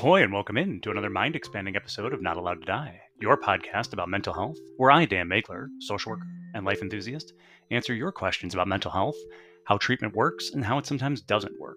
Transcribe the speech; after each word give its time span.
Ahoy, 0.00 0.22
and 0.22 0.32
welcome 0.32 0.56
in 0.56 0.80
to 0.80 0.90
another 0.90 1.10
mind 1.10 1.36
expanding 1.36 1.76
episode 1.76 2.14
of 2.14 2.22
Not 2.22 2.38
Allowed 2.38 2.60
to 2.60 2.66
Die, 2.66 3.00
your 3.20 3.36
podcast 3.36 3.92
about 3.92 4.08
mental 4.08 4.32
health, 4.32 4.56
where 4.78 4.90
I, 4.90 5.04
Dan 5.04 5.28
Maigler, 5.28 5.66
social 5.78 6.12
worker 6.12 6.26
and 6.54 6.64
life 6.64 6.80
enthusiast, 6.80 7.34
answer 7.70 7.92
your 7.92 8.10
questions 8.10 8.54
about 8.54 8.66
mental 8.66 8.90
health, 8.90 9.16
how 9.66 9.76
treatment 9.76 10.16
works, 10.16 10.52
and 10.54 10.64
how 10.64 10.78
it 10.78 10.86
sometimes 10.86 11.20
doesn't 11.20 11.60
work. 11.60 11.76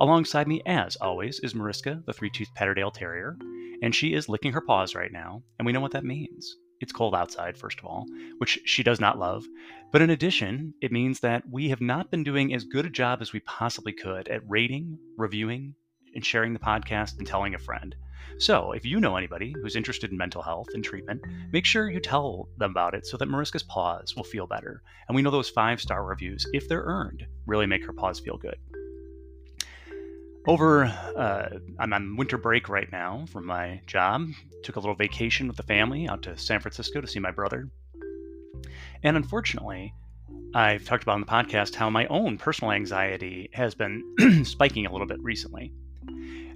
Alongside 0.00 0.48
me, 0.48 0.60
as 0.66 0.96
always, 0.96 1.38
is 1.38 1.54
Mariska, 1.54 2.02
the 2.04 2.12
three 2.12 2.30
toothed 2.30 2.52
Patterdale 2.56 2.90
Terrier, 2.90 3.38
and 3.80 3.94
she 3.94 4.14
is 4.14 4.28
licking 4.28 4.52
her 4.52 4.60
paws 4.60 4.96
right 4.96 5.12
now, 5.12 5.40
and 5.60 5.66
we 5.66 5.70
know 5.70 5.80
what 5.80 5.92
that 5.92 6.04
means. 6.04 6.52
It's 6.80 6.90
cold 6.90 7.14
outside, 7.14 7.56
first 7.56 7.78
of 7.78 7.84
all, 7.84 8.06
which 8.38 8.58
she 8.64 8.82
does 8.82 8.98
not 8.98 9.20
love. 9.20 9.44
But 9.92 10.02
in 10.02 10.10
addition, 10.10 10.74
it 10.82 10.90
means 10.90 11.20
that 11.20 11.44
we 11.48 11.68
have 11.68 11.80
not 11.80 12.10
been 12.10 12.24
doing 12.24 12.52
as 12.52 12.64
good 12.64 12.86
a 12.86 12.90
job 12.90 13.22
as 13.22 13.32
we 13.32 13.38
possibly 13.38 13.92
could 13.92 14.26
at 14.26 14.42
rating, 14.48 14.98
reviewing, 15.16 15.76
and 16.16 16.26
sharing 16.26 16.52
the 16.52 16.58
podcast 16.58 17.18
and 17.18 17.26
telling 17.26 17.54
a 17.54 17.58
friend. 17.58 17.94
So, 18.38 18.72
if 18.72 18.84
you 18.84 19.00
know 19.00 19.16
anybody 19.16 19.54
who's 19.62 19.76
interested 19.76 20.10
in 20.10 20.18
mental 20.18 20.42
health 20.42 20.68
and 20.74 20.84
treatment, 20.84 21.22
make 21.52 21.64
sure 21.64 21.88
you 21.88 22.00
tell 22.00 22.48
them 22.58 22.72
about 22.72 22.94
it 22.94 23.06
so 23.06 23.16
that 23.16 23.28
Mariska's 23.28 23.62
paws 23.62 24.14
will 24.14 24.24
feel 24.24 24.46
better. 24.46 24.82
And 25.08 25.16
we 25.16 25.22
know 25.22 25.30
those 25.30 25.48
five 25.48 25.80
star 25.80 26.04
reviews, 26.04 26.46
if 26.52 26.68
they're 26.68 26.82
earned, 26.82 27.26
really 27.46 27.66
make 27.66 27.84
her 27.86 27.94
paws 27.94 28.20
feel 28.20 28.36
good. 28.36 28.56
Over, 30.46 30.84
uh, 30.84 31.58
I'm 31.78 31.92
on 31.92 32.16
winter 32.16 32.36
break 32.36 32.68
right 32.68 32.90
now 32.92 33.24
from 33.32 33.46
my 33.46 33.80
job. 33.86 34.28
Took 34.62 34.76
a 34.76 34.80
little 34.80 34.94
vacation 34.94 35.48
with 35.48 35.56
the 35.56 35.62
family 35.62 36.06
out 36.08 36.22
to 36.22 36.36
San 36.36 36.60
Francisco 36.60 37.00
to 37.00 37.06
see 37.06 37.18
my 37.18 37.30
brother. 37.30 37.68
And 39.02 39.16
unfortunately, 39.16 39.94
I've 40.54 40.84
talked 40.84 41.02
about 41.02 41.14
on 41.14 41.20
the 41.20 41.26
podcast 41.26 41.74
how 41.74 41.90
my 41.90 42.06
own 42.06 42.38
personal 42.38 42.72
anxiety 42.72 43.50
has 43.52 43.74
been 43.74 44.04
spiking 44.44 44.86
a 44.86 44.92
little 44.92 45.06
bit 45.06 45.20
recently. 45.22 45.72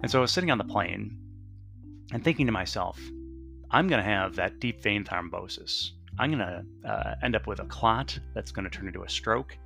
And 0.02 0.10
so 0.10 0.18
I 0.18 0.22
was 0.22 0.32
sitting 0.32 0.50
on 0.50 0.58
the 0.58 0.64
plane 0.64 1.16
and 2.12 2.24
thinking 2.24 2.46
to 2.46 2.52
myself, 2.52 2.98
I'm 3.70 3.86
going 3.86 4.02
to 4.02 4.08
have 4.08 4.36
that 4.36 4.58
deep 4.58 4.82
vein 4.82 5.04
thrombosis. 5.04 5.90
I'm 6.18 6.30
going 6.30 6.40
to 6.40 6.88
uh, 6.88 7.14
end 7.22 7.36
up 7.36 7.46
with 7.46 7.60
a 7.60 7.64
clot 7.64 8.18
that's 8.34 8.50
going 8.50 8.64
to 8.64 8.70
turn 8.70 8.86
into 8.86 9.02
a 9.02 9.08
stroke, 9.08 9.56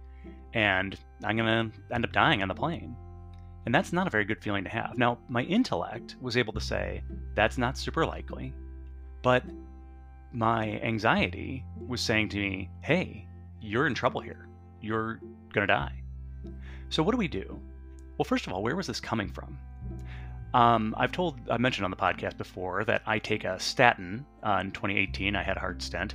and 0.52 0.98
I'm 1.24 1.36
going 1.36 1.70
to 1.70 1.94
end 1.94 2.04
up 2.04 2.12
dying 2.12 2.42
on 2.42 2.48
the 2.48 2.54
plane. 2.54 2.96
And 3.66 3.74
that's 3.74 3.92
not 3.92 4.06
a 4.06 4.10
very 4.10 4.26
good 4.26 4.42
feeling 4.42 4.64
to 4.64 4.70
have. 4.70 4.98
Now, 4.98 5.18
my 5.28 5.42
intellect 5.42 6.16
was 6.20 6.36
able 6.36 6.52
to 6.52 6.60
say, 6.60 7.02
that's 7.34 7.56
not 7.56 7.78
super 7.78 8.04
likely, 8.04 8.52
but 9.22 9.42
my 10.32 10.78
anxiety 10.82 11.64
was 11.86 12.00
saying 12.00 12.28
to 12.30 12.38
me, 12.38 12.68
hey, 12.82 13.26
you're 13.62 13.86
in 13.86 13.94
trouble 13.94 14.20
here. 14.20 14.48
You're 14.82 15.20
going 15.52 15.66
to 15.66 15.72
die. 15.72 16.02
So, 16.90 17.02
what 17.02 17.12
do 17.12 17.18
we 17.18 17.28
do? 17.28 17.58
Well, 18.18 18.24
first 18.24 18.46
of 18.46 18.52
all, 18.52 18.62
where 18.62 18.76
was 18.76 18.86
this 18.86 19.00
coming 19.00 19.30
from? 19.32 19.58
Um, 20.54 20.94
I've 20.96 21.10
told, 21.10 21.40
I 21.50 21.58
mentioned 21.58 21.84
on 21.84 21.90
the 21.90 21.96
podcast 21.96 22.38
before 22.38 22.84
that 22.84 23.02
I 23.06 23.18
take 23.18 23.42
a 23.44 23.58
statin. 23.58 24.24
Uh, 24.46 24.58
in 24.60 24.70
2018, 24.70 25.34
I 25.34 25.42
had 25.42 25.56
a 25.56 25.60
heart 25.60 25.82
stent, 25.82 26.14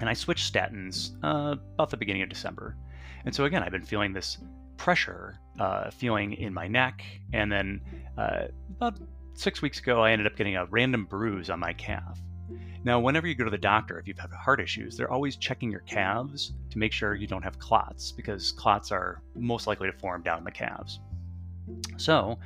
and 0.00 0.08
I 0.08 0.12
switched 0.12 0.52
statins 0.52 1.12
uh, 1.22 1.54
about 1.74 1.90
the 1.90 1.96
beginning 1.96 2.22
of 2.22 2.28
December. 2.28 2.76
And 3.24 3.32
so 3.32 3.44
again, 3.44 3.62
I've 3.62 3.70
been 3.70 3.84
feeling 3.84 4.12
this 4.12 4.38
pressure, 4.76 5.38
uh, 5.60 5.90
feeling 5.92 6.32
in 6.32 6.52
my 6.52 6.66
neck, 6.66 7.04
and 7.32 7.50
then 7.50 7.80
uh, 8.18 8.46
about 8.70 8.98
six 9.34 9.62
weeks 9.62 9.78
ago, 9.78 10.02
I 10.02 10.10
ended 10.10 10.26
up 10.26 10.36
getting 10.36 10.56
a 10.56 10.66
random 10.66 11.04
bruise 11.04 11.48
on 11.48 11.60
my 11.60 11.72
calf. 11.74 12.20
Now, 12.82 12.98
whenever 12.98 13.28
you 13.28 13.36
go 13.36 13.44
to 13.44 13.50
the 13.50 13.56
doctor, 13.56 14.00
if 14.00 14.08
you've 14.08 14.18
had 14.18 14.30
heart 14.32 14.60
issues, 14.60 14.96
they're 14.96 15.10
always 15.10 15.36
checking 15.36 15.70
your 15.70 15.80
calves 15.80 16.52
to 16.70 16.78
make 16.78 16.92
sure 16.92 17.14
you 17.14 17.28
don't 17.28 17.42
have 17.42 17.58
clots, 17.60 18.10
because 18.10 18.50
clots 18.50 18.90
are 18.90 19.22
most 19.36 19.68
likely 19.68 19.90
to 19.90 19.96
form 19.96 20.22
down 20.22 20.38
in 20.38 20.44
the 20.44 20.50
calves. 20.50 20.98
So, 21.96 22.38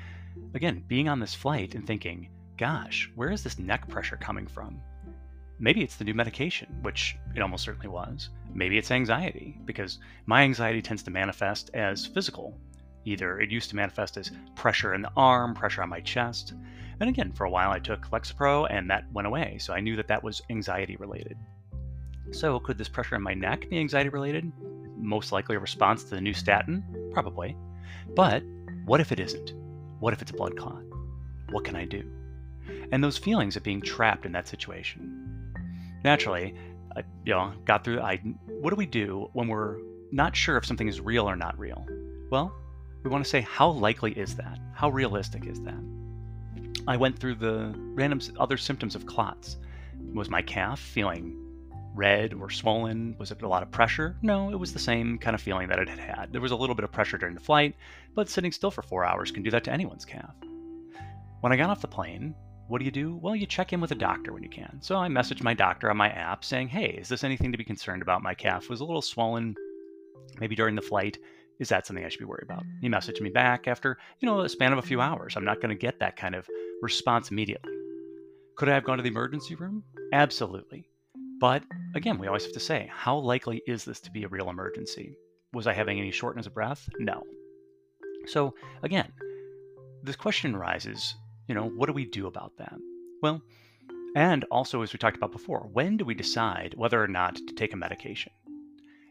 again, 0.54 0.84
being 0.86 1.08
on 1.08 1.20
this 1.20 1.34
flight 1.34 1.74
and 1.74 1.86
thinking, 1.86 2.28
gosh, 2.56 3.10
where 3.14 3.30
is 3.30 3.42
this 3.42 3.58
neck 3.58 3.88
pressure 3.88 4.16
coming 4.16 4.46
from? 4.46 4.80
Maybe 5.60 5.82
it's 5.82 5.96
the 5.96 6.04
new 6.04 6.14
medication, 6.14 6.68
which 6.82 7.16
it 7.34 7.40
almost 7.40 7.64
certainly 7.64 7.88
was. 7.88 8.30
Maybe 8.52 8.78
it's 8.78 8.90
anxiety, 8.90 9.58
because 9.64 9.98
my 10.26 10.42
anxiety 10.42 10.80
tends 10.80 11.02
to 11.04 11.10
manifest 11.10 11.70
as 11.74 12.06
physical. 12.06 12.56
Either 13.04 13.40
it 13.40 13.50
used 13.50 13.70
to 13.70 13.76
manifest 13.76 14.16
as 14.16 14.30
pressure 14.54 14.94
in 14.94 15.02
the 15.02 15.10
arm, 15.16 15.54
pressure 15.54 15.82
on 15.82 15.88
my 15.88 16.00
chest. 16.00 16.54
And 17.00 17.08
again, 17.08 17.32
for 17.32 17.44
a 17.44 17.50
while 17.50 17.70
I 17.70 17.78
took 17.78 18.10
Lexapro 18.10 18.66
and 18.70 18.88
that 18.90 19.10
went 19.12 19.26
away, 19.26 19.58
so 19.58 19.72
I 19.72 19.80
knew 19.80 19.96
that 19.96 20.08
that 20.08 20.22
was 20.22 20.42
anxiety 20.50 20.96
related. 20.96 21.36
So, 22.30 22.60
could 22.60 22.76
this 22.76 22.88
pressure 22.88 23.16
in 23.16 23.22
my 23.22 23.34
neck 23.34 23.70
be 23.70 23.78
anxiety 23.78 24.10
related? 24.10 24.52
Most 24.96 25.32
likely 25.32 25.56
a 25.56 25.60
response 25.60 26.04
to 26.04 26.10
the 26.10 26.20
new 26.20 26.34
statin? 26.34 26.84
Probably. 27.12 27.56
But 28.14 28.42
what 28.84 29.00
if 29.00 29.12
it 29.12 29.20
isn't? 29.20 29.54
What 30.00 30.12
if 30.12 30.22
it's 30.22 30.30
a 30.30 30.34
blood 30.34 30.56
clot? 30.56 30.82
What 31.50 31.64
can 31.64 31.76
I 31.76 31.84
do? 31.84 32.04
And 32.92 33.02
those 33.02 33.18
feelings 33.18 33.56
of 33.56 33.62
being 33.62 33.80
trapped 33.80 34.26
in 34.26 34.32
that 34.32 34.48
situation. 34.48 35.54
Naturally, 36.04 36.54
I, 36.96 37.02
you 37.24 37.32
know, 37.32 37.52
got 37.64 37.84
through. 37.84 38.00
I 38.00 38.16
what 38.46 38.70
do 38.70 38.76
we 38.76 38.86
do 38.86 39.28
when 39.32 39.48
we're 39.48 39.78
not 40.10 40.36
sure 40.36 40.56
if 40.56 40.64
something 40.64 40.88
is 40.88 41.00
real 41.00 41.28
or 41.28 41.36
not 41.36 41.58
real? 41.58 41.86
Well, 42.30 42.52
we 43.02 43.10
want 43.10 43.24
to 43.24 43.30
say 43.30 43.40
how 43.40 43.70
likely 43.70 44.12
is 44.12 44.36
that? 44.36 44.58
How 44.74 44.90
realistic 44.90 45.46
is 45.46 45.60
that? 45.62 45.82
I 46.86 46.96
went 46.96 47.18
through 47.18 47.36
the 47.36 47.74
random 47.76 48.20
other 48.38 48.56
symptoms 48.56 48.94
of 48.94 49.06
clots. 49.06 49.56
Was 50.14 50.30
my 50.30 50.42
calf 50.42 50.78
feeling 50.78 51.47
red 51.98 52.32
or 52.32 52.48
swollen? 52.48 53.16
Was 53.18 53.30
it 53.30 53.42
a 53.42 53.48
lot 53.48 53.62
of 53.62 53.70
pressure? 53.70 54.16
No, 54.22 54.50
it 54.50 54.58
was 54.58 54.72
the 54.72 54.78
same 54.78 55.18
kind 55.18 55.34
of 55.34 55.42
feeling 55.42 55.68
that 55.68 55.78
it 55.78 55.88
had 55.88 55.98
had. 55.98 56.32
There 56.32 56.40
was 56.40 56.52
a 56.52 56.56
little 56.56 56.74
bit 56.74 56.84
of 56.84 56.92
pressure 56.92 57.18
during 57.18 57.34
the 57.34 57.40
flight, 57.40 57.74
but 58.14 58.30
sitting 58.30 58.52
still 58.52 58.70
for 58.70 58.82
four 58.82 59.04
hours 59.04 59.30
can 59.30 59.42
do 59.42 59.50
that 59.50 59.64
to 59.64 59.72
anyone's 59.72 60.04
calf. 60.04 60.34
When 61.40 61.52
I 61.52 61.56
got 61.56 61.70
off 61.70 61.82
the 61.82 61.88
plane, 61.88 62.34
what 62.68 62.78
do 62.78 62.84
you 62.84 62.90
do? 62.90 63.16
Well, 63.16 63.34
you 63.34 63.46
check 63.46 63.72
in 63.72 63.80
with 63.80 63.90
a 63.90 63.96
doctor 63.96 64.32
when 64.32 64.42
you 64.42 64.48
can. 64.48 64.78
So 64.80 64.96
I 64.96 65.08
messaged 65.08 65.42
my 65.42 65.54
doctor 65.54 65.90
on 65.90 65.96
my 65.96 66.10
app 66.10 66.44
saying, 66.44 66.68
hey, 66.68 66.90
is 66.90 67.08
this 67.08 67.24
anything 67.24 67.50
to 67.52 67.58
be 67.58 67.64
concerned 67.64 68.02
about? 68.02 68.22
My 68.22 68.34
calf 68.34 68.68
was 68.68 68.80
a 68.80 68.84
little 68.84 69.02
swollen, 69.02 69.56
maybe 70.38 70.54
during 70.54 70.74
the 70.74 70.82
flight. 70.82 71.18
Is 71.58 71.68
that 71.70 71.86
something 71.86 72.04
I 72.04 72.08
should 72.08 72.20
be 72.20 72.24
worried 72.24 72.44
about? 72.44 72.64
He 72.80 72.88
messaged 72.88 73.20
me 73.20 73.30
back 73.30 73.66
after, 73.66 73.98
you 74.20 74.26
know, 74.26 74.40
a 74.40 74.48
span 74.48 74.72
of 74.72 74.78
a 74.78 74.82
few 74.82 75.00
hours. 75.00 75.34
I'm 75.36 75.44
not 75.44 75.60
going 75.60 75.70
to 75.70 75.74
get 75.74 75.98
that 75.98 76.16
kind 76.16 76.34
of 76.36 76.48
response 76.82 77.30
immediately. 77.30 77.72
Could 78.54 78.68
I 78.68 78.74
have 78.74 78.84
gone 78.84 78.98
to 78.98 79.02
the 79.02 79.08
emergency 79.08 79.54
room? 79.54 79.82
Absolutely. 80.12 80.88
But 81.40 81.62
again, 81.94 82.18
we 82.18 82.26
always 82.26 82.44
have 82.44 82.52
to 82.54 82.60
say, 82.60 82.90
how 82.92 83.16
likely 83.18 83.62
is 83.66 83.84
this 83.84 84.00
to 84.00 84.10
be 84.10 84.24
a 84.24 84.28
real 84.28 84.50
emergency? 84.50 85.16
Was 85.52 85.66
I 85.66 85.72
having 85.72 85.98
any 85.98 86.10
shortness 86.10 86.46
of 86.46 86.54
breath? 86.54 86.88
No. 86.98 87.22
So 88.26 88.54
again, 88.82 89.12
this 90.02 90.16
question 90.16 90.54
arises, 90.54 91.14
you 91.46 91.54
know, 91.54 91.68
what 91.68 91.86
do 91.86 91.92
we 91.92 92.04
do 92.04 92.26
about 92.26 92.52
that? 92.58 92.76
Well, 93.22 93.40
and 94.16 94.44
also, 94.50 94.82
as 94.82 94.92
we 94.92 94.98
talked 94.98 95.16
about 95.16 95.32
before, 95.32 95.68
when 95.72 95.96
do 95.96 96.04
we 96.04 96.14
decide 96.14 96.74
whether 96.76 97.02
or 97.02 97.08
not 97.08 97.36
to 97.36 97.54
take 97.54 97.72
a 97.72 97.76
medication? 97.76 98.32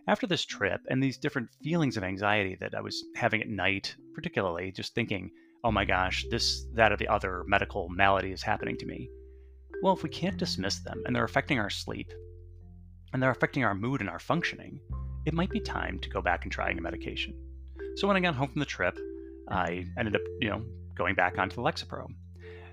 After 0.07 0.25
this 0.27 0.45
trip 0.45 0.81
and 0.89 1.01
these 1.01 1.17
different 1.17 1.49
feelings 1.63 1.97
of 1.97 2.03
anxiety 2.03 2.57
that 2.59 2.73
I 2.75 2.81
was 2.81 3.03
having 3.15 3.41
at 3.41 3.49
night, 3.49 3.95
particularly 4.13 4.71
just 4.71 4.95
thinking, 4.95 5.31
oh 5.63 5.71
my 5.71 5.85
gosh, 5.85 6.25
this, 6.31 6.65
that, 6.73 6.91
or 6.91 6.97
the 6.97 7.07
other 7.07 7.43
medical 7.45 7.89
malady 7.89 8.31
is 8.31 8.41
happening 8.41 8.77
to 8.77 8.85
me, 8.85 9.09
well, 9.81 9.93
if 9.93 10.03
we 10.03 10.09
can't 10.09 10.37
dismiss 10.37 10.79
them 10.79 11.03
and 11.05 11.15
they're 11.15 11.23
affecting 11.23 11.59
our 11.59 11.69
sleep 11.69 12.11
and 13.13 13.21
they're 13.21 13.31
affecting 13.31 13.63
our 13.63 13.75
mood 13.75 14.01
and 14.01 14.09
our 14.09 14.19
functioning, 14.19 14.79
it 15.25 15.33
might 15.33 15.49
be 15.49 15.59
time 15.59 15.99
to 15.99 16.09
go 16.09 16.21
back 16.21 16.43
and 16.43 16.51
trying 16.51 16.77
a 16.77 16.81
medication. 16.81 17.33
So 17.95 18.07
when 18.07 18.17
I 18.17 18.21
got 18.21 18.35
home 18.35 18.49
from 18.49 18.59
the 18.59 18.65
trip, 18.65 18.97
I 19.49 19.85
ended 19.97 20.15
up, 20.15 20.21
you 20.39 20.49
know, 20.49 20.63
going 20.95 21.15
back 21.15 21.37
onto 21.37 21.55
the 21.55 21.61
Lexapro. 21.61 22.07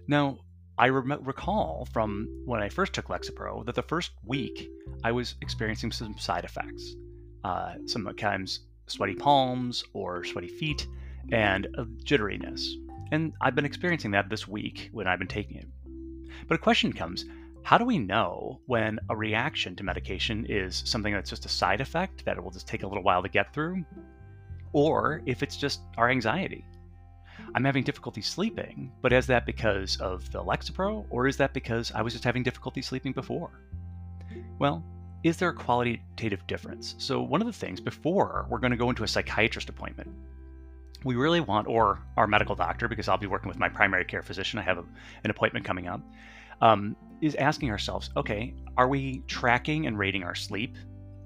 Now, 0.07 0.39
I 0.77 0.87
re- 0.87 1.17
recall 1.21 1.87
from 1.93 2.29
when 2.45 2.63
I 2.63 2.69
first 2.69 2.93
took 2.93 3.07
Lexapro 3.07 3.65
that 3.67 3.75
the 3.75 3.83
first 3.83 4.13
week 4.25 4.69
I 5.05 5.13
was 5.13 5.37
experiencing 5.41 5.93
some 5.93 6.19
side 6.19 6.45
effects. 6.45 6.95
Uh, 7.45 7.75
sometimes 7.87 8.61
sweaty 8.87 9.15
palms 9.15 9.85
or 9.93 10.25
sweaty 10.25 10.49
feet 10.49 10.87
and 11.33 11.67
a 11.77 11.85
jitteriness. 11.85 12.67
And 13.13 13.33
I've 13.41 13.55
been 13.55 13.65
experiencing 13.65 14.13
that 14.13 14.29
this 14.29 14.49
week 14.49 14.89
when 14.93 15.07
I've 15.07 15.19
been 15.19 15.29
taking 15.29 15.59
it. 15.59 15.69
But 16.47 16.57
a 16.57 16.59
question 16.59 16.93
comes 16.93 17.25
how 17.63 17.79
do 17.79 17.85
we 17.87 17.99
know 17.99 18.61
when 18.67 19.01
a 19.09 19.17
reaction 19.17 19.75
to 19.77 19.85
medication 19.85 20.45
is 20.49 20.83
something 20.85 21.15
that's 21.15 21.31
just 21.31 21.47
a 21.47 21.49
side 21.49 21.81
effect 21.81 22.25
that 22.27 22.37
it 22.37 22.45
will 22.45 22.51
just 22.51 22.69
take 22.69 22.83
a 22.83 22.87
little 22.87 23.03
while 23.03 23.23
to 23.23 23.29
get 23.29 23.55
through, 23.55 23.85
or 24.75 25.23
if 25.25 25.43
it's 25.43 25.57
just 25.57 25.81
our 25.97 26.11
anxiety? 26.11 26.65
I'm 27.55 27.65
having 27.65 27.85
difficulty 27.85 28.21
sleeping, 28.21 28.93
but 29.01 29.13
is 29.13 29.27
that 29.29 29.47
because 29.47 29.97
of 29.99 30.31
the 30.31 30.43
Lexapro, 30.43 31.07
or 31.09 31.27
is 31.27 31.37
that 31.39 31.55
because 31.55 31.91
I 31.93 32.03
was 32.03 32.13
just 32.13 32.25
having 32.25 32.43
difficulty 32.43 32.83
sleeping 32.83 33.13
before? 33.13 33.51
Well, 34.59 34.85
is 35.23 35.39
there 35.39 35.49
a 35.49 35.55
qualitative 35.55 36.47
difference? 36.47 36.97
So, 36.99 37.23
one 37.23 37.41
of 37.41 37.47
the 37.47 37.53
things 37.53 37.81
before 37.81 38.47
we're 38.51 38.59
going 38.59 38.73
to 38.73 38.77
go 38.77 38.91
into 38.91 39.05
a 39.05 39.09
psychiatrist 39.09 39.71
appointment, 39.71 40.11
we 41.05 41.15
really 41.15 41.41
want, 41.41 41.69
or 41.69 42.01
our 42.17 42.27
medical 42.27 42.55
doctor, 42.55 42.89
because 42.89 43.09
I'll 43.09 43.19
be 43.19 43.27
working 43.27 43.49
with 43.49 43.59
my 43.59 43.69
primary 43.69 44.05
care 44.05 44.23
physician, 44.23 44.59
I 44.59 44.63
have 44.63 44.79
a, 44.79 44.85
an 45.23 45.31
appointment 45.31 45.65
coming 45.65 45.87
up, 45.87 46.01
um, 46.61 46.97
is 47.21 47.35
asking 47.37 47.71
ourselves 47.71 48.11
okay, 48.17 48.55
are 48.77 48.89
we 48.89 49.23
tracking 49.27 49.87
and 49.87 49.99
rating 49.99 50.25
our 50.25 50.35
sleep, 50.35 50.77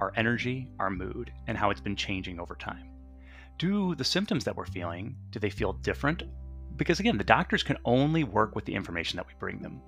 our 0.01 0.13
energy, 0.17 0.69
our 0.79 0.91
mood, 0.91 1.33
and 1.47 1.57
how 1.57 1.71
it's 1.71 1.81
been 1.81 1.97
changing 1.97 2.39
over 2.39 2.55
time? 2.55 2.91
Do 3.59 3.95
the 3.95 4.05
symptoms 4.05 4.45
that 4.45 4.57
we're 4.57 4.67
feeling, 4.67 5.17
do 5.31 5.41
they 5.41 5.51
feel 5.51 5.73
different 5.73 6.23
because 6.79 7.01
again, 7.01 7.19
the 7.19 7.25
doctors 7.25 7.63
can 7.63 7.77
only 7.85 8.25
work 8.25 8.55
with 8.55 8.65
the 8.65 8.75
information 8.75 9.17
that 9.17 9.27
we 9.27 9.35
bring 9.39 9.59
them. 9.59 9.83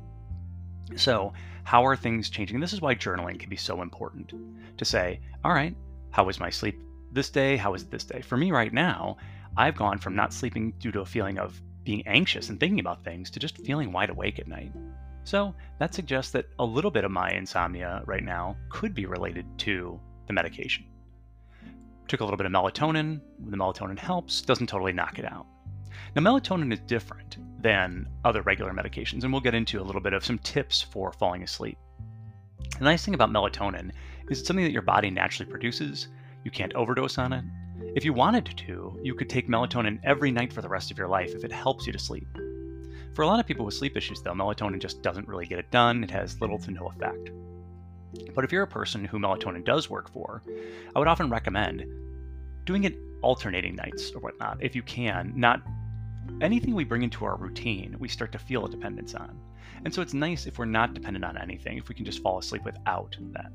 So, 0.96 1.32
how 1.62 1.86
are 1.86 1.96
things 1.96 2.28
changing? 2.28 2.58
This 2.58 2.72
is 2.72 2.80
why 2.80 2.96
journaling 2.96 3.38
can 3.38 3.48
be 3.48 3.56
so 3.56 3.80
important 3.80 4.32
to 4.76 4.84
say, 4.84 5.20
all 5.44 5.52
right, 5.52 5.74
how 6.10 6.24
was 6.24 6.40
my 6.40 6.50
sleep 6.50 6.82
this 7.12 7.30
day? 7.30 7.56
How 7.56 7.74
is 7.74 7.82
it 7.82 7.90
this 7.92 8.04
day? 8.04 8.20
For 8.20 8.36
me 8.36 8.50
right 8.50 8.72
now, 8.72 9.16
I've 9.56 9.76
gone 9.76 9.98
from 9.98 10.14
not 10.14 10.32
sleeping 10.32 10.72
due 10.78 10.92
to 10.92 11.00
a 11.00 11.06
feeling 11.06 11.38
of 11.38 11.60
being 11.84 12.06
anxious 12.06 12.48
and 12.48 12.60
thinking 12.60 12.80
about 12.80 13.04
things 13.04 13.30
to 13.30 13.40
just 13.40 13.58
feeling 13.58 13.92
wide 13.92 14.10
awake 14.10 14.38
at 14.38 14.48
night. 14.48 14.72
So 15.24 15.54
that 15.78 15.94
suggests 15.94 16.32
that 16.32 16.46
a 16.58 16.64
little 16.64 16.90
bit 16.90 17.04
of 17.04 17.10
my 17.10 17.30
insomnia 17.30 18.02
right 18.06 18.24
now 18.24 18.56
could 18.68 18.94
be 18.94 19.06
related 19.06 19.46
to 19.58 20.00
the 20.26 20.32
medication. 20.32 20.84
Took 22.08 22.20
a 22.20 22.24
little 22.24 22.36
bit 22.36 22.46
of 22.46 22.52
melatonin. 22.52 23.20
The 23.48 23.56
melatonin 23.56 23.98
helps, 23.98 24.40
doesn't 24.42 24.68
totally 24.68 24.92
knock 24.92 25.18
it 25.18 25.24
out. 25.24 25.46
Now, 26.16 26.22
melatonin 26.22 26.72
is 26.72 26.80
different 26.80 27.36
than 27.62 28.08
other 28.24 28.42
regular 28.42 28.72
medications, 28.72 29.22
and 29.22 29.32
we'll 29.32 29.40
get 29.40 29.54
into 29.54 29.80
a 29.80 29.84
little 29.84 30.00
bit 30.00 30.12
of 30.12 30.24
some 30.24 30.38
tips 30.38 30.82
for 30.82 31.12
falling 31.12 31.42
asleep. 31.42 31.78
The 32.78 32.84
nice 32.84 33.04
thing 33.04 33.14
about 33.14 33.30
melatonin 33.30 33.90
is 34.28 34.38
it's 34.38 34.46
something 34.46 34.64
that 34.64 34.72
your 34.72 34.82
body 34.82 35.10
naturally 35.10 35.50
produces. 35.50 36.08
You 36.44 36.50
can't 36.50 36.74
overdose 36.74 37.18
on 37.18 37.32
it. 37.32 37.44
If 37.96 38.04
you 38.04 38.12
wanted 38.12 38.46
to, 38.56 38.98
you 39.02 39.14
could 39.14 39.28
take 39.28 39.48
melatonin 39.48 39.98
every 40.04 40.30
night 40.30 40.52
for 40.52 40.62
the 40.62 40.68
rest 40.68 40.92
of 40.92 40.98
your 40.98 41.08
life 41.08 41.34
if 41.34 41.42
it 41.42 41.50
helps 41.50 41.86
you 41.86 41.92
to 41.92 41.98
sleep. 41.98 42.28
For 43.14 43.22
a 43.22 43.26
lot 43.26 43.40
of 43.40 43.46
people 43.46 43.64
with 43.64 43.74
sleep 43.74 43.96
issues, 43.96 44.22
though, 44.22 44.32
melatonin 44.32 44.80
just 44.80 45.02
doesn't 45.02 45.26
really 45.26 45.46
get 45.46 45.58
it 45.58 45.72
done. 45.72 46.04
It 46.04 46.10
has 46.12 46.40
little 46.40 46.58
to 46.60 46.70
no 46.70 46.86
effect. 46.86 47.30
But 48.34 48.44
if 48.44 48.52
you're 48.52 48.62
a 48.62 48.68
person 48.68 49.04
who 49.04 49.18
melatonin 49.18 49.64
does 49.64 49.90
work 49.90 50.08
for, 50.12 50.42
I 50.94 50.98
would 51.00 51.08
often 51.08 51.30
recommend 51.30 51.84
doing 52.64 52.84
it 52.84 52.96
alternating 53.22 53.74
nights 53.74 54.12
or 54.12 54.20
whatnot, 54.20 54.58
if 54.60 54.76
you 54.76 54.82
can, 54.82 55.32
not 55.34 55.60
anything 56.40 56.74
we 56.74 56.84
bring 56.84 57.02
into 57.02 57.24
our 57.24 57.36
routine, 57.36 57.96
we 57.98 58.08
start 58.08 58.30
to 58.32 58.38
feel 58.38 58.66
a 58.66 58.70
dependence 58.70 59.16
on. 59.16 59.36
And 59.84 59.92
so 59.92 60.00
it's 60.00 60.14
nice 60.14 60.46
if 60.46 60.58
we're 60.58 60.64
not 60.66 60.94
dependent 60.94 61.24
on 61.24 61.36
anything, 61.36 61.76
if 61.76 61.88
we 61.88 61.96
can 61.96 62.04
just 62.04 62.22
fall 62.22 62.38
asleep 62.38 62.64
without 62.64 63.16
that. 63.32 63.50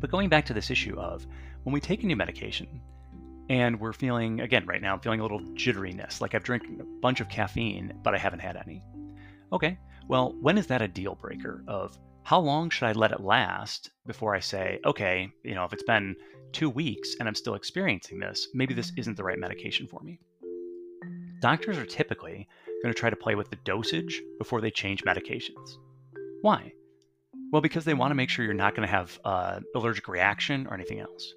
But 0.00 0.10
going 0.10 0.28
back 0.28 0.44
to 0.46 0.54
this 0.54 0.70
issue 0.70 0.98
of 0.98 1.24
when 1.62 1.72
we 1.72 1.80
take 1.80 2.02
a 2.02 2.06
new 2.06 2.16
medication 2.16 2.80
and 3.52 3.78
we're 3.78 3.92
feeling, 3.92 4.40
again, 4.40 4.64
right 4.64 4.80
now, 4.80 4.94
I'm 4.94 5.00
feeling 5.00 5.20
a 5.20 5.22
little 5.22 5.42
jitteriness, 5.52 6.22
like 6.22 6.34
I've 6.34 6.42
drank 6.42 6.62
a 6.80 6.84
bunch 7.02 7.20
of 7.20 7.28
caffeine, 7.28 7.92
but 8.02 8.14
I 8.14 8.18
haven't 8.18 8.40
had 8.40 8.56
any. 8.56 8.82
Okay, 9.52 9.78
well, 10.08 10.34
when 10.40 10.56
is 10.56 10.68
that 10.68 10.80
a 10.80 10.88
deal 10.88 11.14
breaker 11.14 11.62
of 11.68 11.98
how 12.22 12.40
long 12.40 12.70
should 12.70 12.86
I 12.86 12.92
let 12.92 13.12
it 13.12 13.20
last 13.20 13.90
before 14.06 14.34
I 14.34 14.40
say, 14.40 14.80
okay, 14.86 15.28
you 15.44 15.54
know, 15.54 15.66
if 15.66 15.74
it's 15.74 15.82
been 15.82 16.16
two 16.52 16.70
weeks 16.70 17.16
and 17.20 17.28
I'm 17.28 17.34
still 17.34 17.54
experiencing 17.54 18.18
this, 18.18 18.48
maybe 18.54 18.72
this 18.72 18.90
isn't 18.96 19.18
the 19.18 19.24
right 19.24 19.38
medication 19.38 19.86
for 19.86 20.00
me? 20.00 20.18
Doctors 21.42 21.76
are 21.76 21.84
typically 21.84 22.48
going 22.82 22.94
to 22.94 22.98
try 22.98 23.10
to 23.10 23.16
play 23.16 23.34
with 23.34 23.50
the 23.50 23.56
dosage 23.64 24.22
before 24.38 24.62
they 24.62 24.70
change 24.70 25.04
medications. 25.04 25.76
Why? 26.40 26.72
Well, 27.52 27.60
because 27.60 27.84
they 27.84 27.92
want 27.92 28.12
to 28.12 28.14
make 28.14 28.30
sure 28.30 28.46
you're 28.46 28.54
not 28.54 28.74
going 28.74 28.88
to 28.88 28.94
have 28.94 29.20
uh, 29.26 29.60
allergic 29.74 30.08
reaction 30.08 30.66
or 30.66 30.72
anything 30.72 31.00
else. 31.00 31.34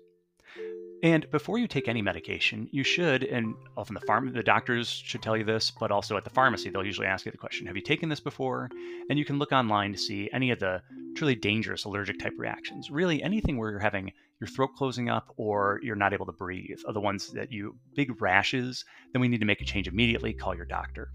And 1.06 1.30
before 1.30 1.60
you 1.60 1.68
take 1.68 1.88
any 1.88 2.02
medication, 2.02 2.68
you 2.72 2.84
should, 2.84 3.26
and 3.26 3.54
often 3.78 3.94
the 3.94 4.00
farm, 4.08 4.34
the 4.34 4.42
doctors 4.42 4.90
should 4.90 5.22
tell 5.22 5.38
you 5.38 5.44
this, 5.44 5.70
but 5.70 5.92
also 5.92 6.18
at 6.18 6.24
the 6.24 6.32
pharmacy, 6.32 6.72
they'll 6.72 6.84
usually 6.84 7.06
ask 7.06 7.28
you 7.28 7.32
the 7.32 7.38
question, 7.38 7.68
have 7.68 7.76
you 7.76 7.84
taken 7.84 8.10
this 8.10 8.20
before? 8.20 8.72
And 9.08 9.20
you 9.20 9.24
can 9.24 9.38
look 9.38 9.52
online 9.52 9.92
to 9.92 10.00
see 10.00 10.32
any 10.34 10.50
of 10.50 10.58
the 10.58 10.82
truly 11.16 11.36
dangerous 11.36 11.86
allergic 11.86 12.18
type 12.18 12.34
reactions. 12.40 12.90
Really 12.90 13.22
anything 13.22 13.56
where 13.56 13.70
you're 13.70 13.80
having 13.80 14.14
your 14.42 14.48
throat 14.48 14.72
closing 14.76 15.08
up 15.08 15.32
or 15.38 15.80
you're 15.84 15.96
not 15.96 16.12
able 16.12 16.26
to 16.26 16.32
breathe 16.32 16.80
are 16.88 16.94
the 16.94 17.00
ones 17.00 17.32
that 17.34 17.52
you, 17.52 17.76
big 17.96 18.20
rashes, 18.20 18.84
then 19.14 19.22
we 19.22 19.28
need 19.28 19.42
to 19.42 19.46
make 19.46 19.62
a 19.62 19.66
change 19.66 19.88
immediately, 19.88 20.34
call 20.34 20.56
your 20.56 20.66
doctor. 20.66 21.10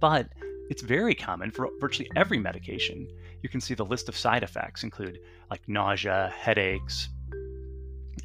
But 0.00 0.28
it's 0.70 0.82
very 0.82 1.16
common 1.16 1.50
for 1.50 1.68
virtually 1.80 2.08
every 2.14 2.38
medication. 2.38 3.08
You 3.42 3.48
can 3.48 3.60
see 3.60 3.74
the 3.74 3.84
list 3.84 4.08
of 4.08 4.16
side 4.16 4.44
effects 4.44 4.84
include 4.84 5.18
like 5.50 5.62
nausea, 5.66 6.32
headaches, 6.38 7.08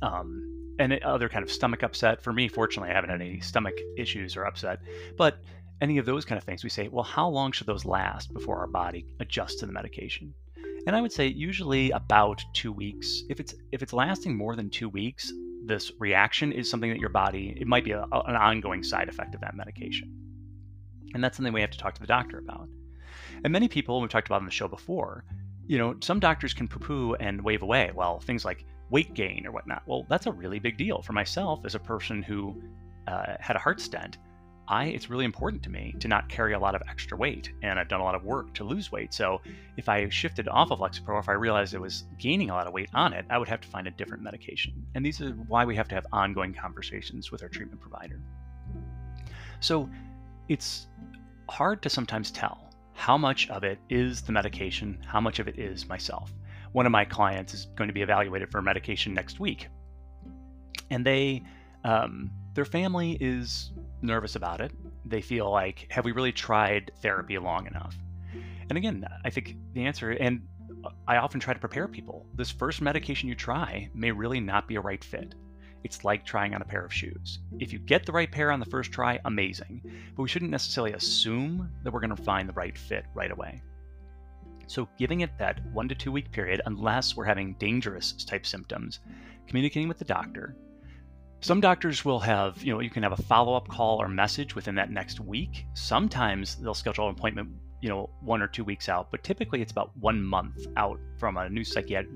um, 0.03 0.48
and 0.79 0.93
other 1.03 1.29
kind 1.29 1.43
of 1.43 1.51
stomach 1.51 1.83
upset. 1.83 2.21
For 2.21 2.33
me, 2.33 2.47
fortunately, 2.47 2.89
I 2.89 2.95
haven't 2.95 3.11
had 3.11 3.21
any 3.21 3.39
stomach 3.41 3.75
issues 3.97 4.35
or 4.35 4.45
upset, 4.45 4.79
but 5.17 5.37
any 5.81 5.97
of 5.97 6.05
those 6.05 6.25
kind 6.25 6.37
of 6.37 6.43
things, 6.43 6.63
we 6.63 6.69
say, 6.69 6.87
well, 6.87 7.03
how 7.03 7.27
long 7.27 7.51
should 7.51 7.67
those 7.67 7.85
last 7.85 8.33
before 8.33 8.57
our 8.57 8.67
body 8.67 9.05
adjusts 9.19 9.55
to 9.57 9.65
the 9.65 9.71
medication? 9.71 10.33
And 10.87 10.95
I 10.95 11.01
would 11.01 11.11
say 11.11 11.27
usually 11.27 11.91
about 11.91 12.41
two 12.53 12.71
weeks. 12.71 13.23
If 13.29 13.39
it's 13.39 13.53
if 13.71 13.83
it's 13.83 13.93
lasting 13.93 14.35
more 14.35 14.55
than 14.55 14.69
two 14.69 14.89
weeks, 14.89 15.31
this 15.65 15.91
reaction 15.99 16.51
is 16.51 16.69
something 16.69 16.89
that 16.89 16.99
your 16.99 17.09
body 17.09 17.55
it 17.59 17.67
might 17.67 17.83
be 17.83 17.91
a, 17.91 18.01
an 18.01 18.35
ongoing 18.35 18.81
side 18.83 19.09
effect 19.09 19.35
of 19.35 19.41
that 19.41 19.55
medication, 19.55 20.09
and 21.13 21.23
that's 21.23 21.37
something 21.37 21.53
we 21.53 21.61
have 21.61 21.71
to 21.71 21.77
talk 21.77 21.93
to 21.95 22.01
the 22.01 22.07
doctor 22.07 22.39
about. 22.39 22.69
And 23.43 23.51
many 23.51 23.67
people 23.67 23.99
we've 23.99 24.09
talked 24.09 24.27
about 24.27 24.39
on 24.39 24.45
the 24.45 24.51
show 24.51 24.67
before, 24.67 25.25
you 25.67 25.77
know, 25.77 25.95
some 26.01 26.19
doctors 26.19 26.53
can 26.53 26.67
poo-poo 26.67 27.15
and 27.19 27.41
wave 27.41 27.61
away. 27.61 27.91
Well, 27.93 28.19
things 28.19 28.45
like 28.45 28.65
weight 28.89 29.13
gain 29.13 29.45
or 29.45 29.51
whatnot. 29.51 29.83
Well, 29.85 30.05
that's 30.09 30.25
a 30.25 30.31
really 30.31 30.59
big 30.59 30.77
deal 30.77 31.01
for 31.01 31.13
myself 31.13 31.61
as 31.65 31.75
a 31.75 31.79
person 31.79 32.23
who 32.23 32.55
uh, 33.07 33.35
had 33.39 33.55
a 33.55 33.59
heart 33.59 33.79
stent. 33.79 34.17
I 34.67 34.85
it's 34.85 35.09
really 35.09 35.25
important 35.25 35.63
to 35.63 35.69
me 35.69 35.95
to 35.99 36.07
not 36.07 36.29
carry 36.29 36.53
a 36.53 36.59
lot 36.59 36.75
of 36.75 36.83
extra 36.87 37.17
weight, 37.17 37.51
and 37.63 37.79
I've 37.79 37.87
done 37.87 38.01
a 38.01 38.03
lot 38.03 38.13
of 38.13 38.23
work 38.23 38.53
to 38.53 38.63
lose 38.63 38.91
weight. 38.91 39.13
So 39.15 39.41
if 39.77 39.89
I 39.89 40.07
shifted 40.09 40.47
off 40.47 40.69
of 40.69 40.79
Lexapro, 40.79 41.19
if 41.19 41.27
I 41.27 41.33
realized 41.33 41.73
it 41.73 41.81
was 41.81 42.03
gaining 42.19 42.51
a 42.51 42.53
lot 42.53 42.67
of 42.67 42.73
weight 42.73 42.89
on 42.93 43.13
it, 43.13 43.25
I 43.31 43.39
would 43.39 43.47
have 43.47 43.61
to 43.61 43.67
find 43.67 43.87
a 43.87 43.91
different 43.91 44.21
medication. 44.21 44.73
And 44.93 45.03
these 45.03 45.21
are 45.21 45.31
why 45.31 45.65
we 45.65 45.75
have 45.75 45.87
to 45.87 45.95
have 45.95 46.05
ongoing 46.11 46.53
conversations 46.53 47.31
with 47.31 47.41
our 47.41 47.49
treatment 47.49 47.81
provider. 47.81 48.19
So 49.59 49.89
it's 50.49 50.87
hard 51.49 51.81
to 51.81 51.89
sometimes 51.89 52.29
tell 52.29 52.69
how 52.93 53.17
much 53.17 53.49
of 53.49 53.63
it 53.63 53.79
is 53.89 54.21
the 54.21 54.31
medication, 54.31 54.99
how 55.07 55.19
much 55.19 55.39
of 55.39 55.47
it 55.47 55.57
is 55.57 55.87
myself 55.87 56.31
one 56.71 56.85
of 56.85 56.91
my 56.91 57.05
clients 57.05 57.53
is 57.53 57.65
going 57.75 57.87
to 57.87 57.93
be 57.93 58.01
evaluated 58.01 58.51
for 58.51 58.61
medication 58.61 59.13
next 59.13 59.39
week, 59.39 59.67
and 60.89 61.05
they 61.05 61.43
um, 61.83 62.31
their 62.53 62.65
family 62.65 63.17
is 63.19 63.71
nervous 64.01 64.35
about 64.35 64.61
it. 64.61 64.71
They 65.05 65.21
feel 65.21 65.49
like, 65.49 65.87
have 65.89 66.05
we 66.05 66.11
really 66.11 66.31
tried 66.31 66.91
therapy 67.01 67.37
long 67.37 67.67
enough? 67.67 67.95
And 68.69 68.77
again, 68.77 69.05
I 69.25 69.29
think 69.29 69.55
the 69.73 69.85
answer, 69.85 70.11
and 70.11 70.41
I 71.07 71.17
often 71.17 71.39
try 71.39 71.53
to 71.53 71.59
prepare 71.59 71.87
people. 71.87 72.25
This 72.35 72.51
first 72.51 72.81
medication 72.81 73.27
you 73.27 73.35
try 73.35 73.89
may 73.93 74.11
really 74.11 74.39
not 74.39 74.67
be 74.67 74.75
a 74.75 74.81
right 74.81 75.03
fit. 75.03 75.35
It's 75.83 76.03
like 76.03 76.25
trying 76.25 76.53
on 76.53 76.61
a 76.61 76.65
pair 76.65 76.83
of 76.83 76.93
shoes. 76.93 77.39
If 77.59 77.71
you 77.71 77.79
get 77.79 78.05
the 78.05 78.11
right 78.11 78.31
pair 78.31 78.51
on 78.51 78.59
the 78.59 78.65
first 78.65 78.91
try, 78.91 79.19
amazing. 79.25 79.81
But 80.15 80.21
we 80.21 80.29
shouldn't 80.29 80.51
necessarily 80.51 80.93
assume 80.93 81.69
that 81.83 81.91
we're 81.91 82.01
going 82.01 82.15
to 82.15 82.23
find 82.23 82.47
the 82.47 82.53
right 82.53 82.77
fit 82.77 83.05
right 83.13 83.31
away. 83.31 83.61
So, 84.69 84.87
giving 84.99 85.21
it 85.21 85.35
that 85.39 85.65
one 85.73 85.89
to 85.89 85.95
two 85.95 86.11
week 86.11 86.31
period, 86.31 86.61
unless 86.67 87.17
we're 87.17 87.25
having 87.25 87.55
dangerous 87.55 88.11
type 88.11 88.45
symptoms, 88.45 88.99
communicating 89.47 89.87
with 89.87 89.97
the 89.97 90.05
doctor. 90.05 90.55
Some 91.41 91.59
doctors 91.59 92.05
will 92.05 92.19
have, 92.19 92.61
you 92.61 92.71
know, 92.71 92.79
you 92.79 92.91
can 92.91 93.01
have 93.01 93.13
a 93.13 93.23
follow 93.23 93.55
up 93.55 93.67
call 93.67 93.99
or 93.99 94.07
message 94.07 94.53
within 94.53 94.75
that 94.75 94.91
next 94.91 95.19
week. 95.19 95.65
Sometimes 95.73 96.55
they'll 96.57 96.75
schedule 96.75 97.09
an 97.09 97.15
appointment, 97.15 97.49
you 97.81 97.89
know, 97.89 98.11
one 98.21 98.43
or 98.43 98.47
two 98.47 98.63
weeks 98.63 98.89
out, 98.89 99.09
but 99.09 99.23
typically 99.23 99.59
it's 99.59 99.71
about 99.71 99.89
one 99.97 100.21
month 100.21 100.67
out 100.77 100.99
from 101.17 101.37
a 101.37 101.49
new 101.49 101.63
psychiatric 101.63 102.13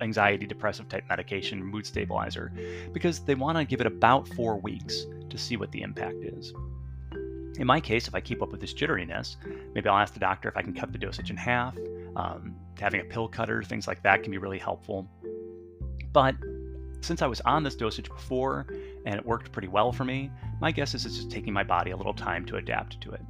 anxiety 0.00 0.44
depressive 0.44 0.88
type 0.88 1.04
medication, 1.08 1.62
mood 1.62 1.86
stabilizer, 1.86 2.52
because 2.92 3.20
they 3.20 3.36
want 3.36 3.56
to 3.58 3.64
give 3.64 3.80
it 3.80 3.86
about 3.86 4.26
four 4.26 4.58
weeks 4.58 5.06
to 5.30 5.38
see 5.38 5.56
what 5.56 5.70
the 5.70 5.82
impact 5.82 6.24
is. 6.24 6.52
In 7.58 7.66
my 7.66 7.80
case, 7.80 8.08
if 8.08 8.14
I 8.14 8.20
keep 8.20 8.42
up 8.42 8.50
with 8.50 8.60
this 8.60 8.72
jitteriness, 8.72 9.36
maybe 9.74 9.88
I'll 9.88 9.98
ask 9.98 10.14
the 10.14 10.20
doctor 10.20 10.48
if 10.48 10.56
I 10.56 10.62
can 10.62 10.74
cut 10.74 10.92
the 10.92 10.98
dosage 10.98 11.30
in 11.30 11.36
half. 11.36 11.76
Um, 12.16 12.56
having 12.78 13.00
a 13.00 13.04
pill 13.04 13.28
cutter, 13.28 13.62
things 13.62 13.86
like 13.86 14.02
that 14.02 14.22
can 14.22 14.30
be 14.30 14.38
really 14.38 14.58
helpful. 14.58 15.08
But 16.12 16.34
since 17.00 17.20
I 17.20 17.26
was 17.26 17.40
on 17.42 17.62
this 17.62 17.74
dosage 17.74 18.08
before 18.08 18.66
and 19.04 19.16
it 19.16 19.26
worked 19.26 19.52
pretty 19.52 19.68
well 19.68 19.92
for 19.92 20.04
me, 20.04 20.30
my 20.60 20.70
guess 20.70 20.94
is 20.94 21.04
it's 21.04 21.16
just 21.16 21.30
taking 21.30 21.52
my 21.52 21.64
body 21.64 21.90
a 21.90 21.96
little 21.96 22.14
time 22.14 22.44
to 22.46 22.56
adapt 22.56 23.00
to 23.02 23.12
it. 23.12 23.22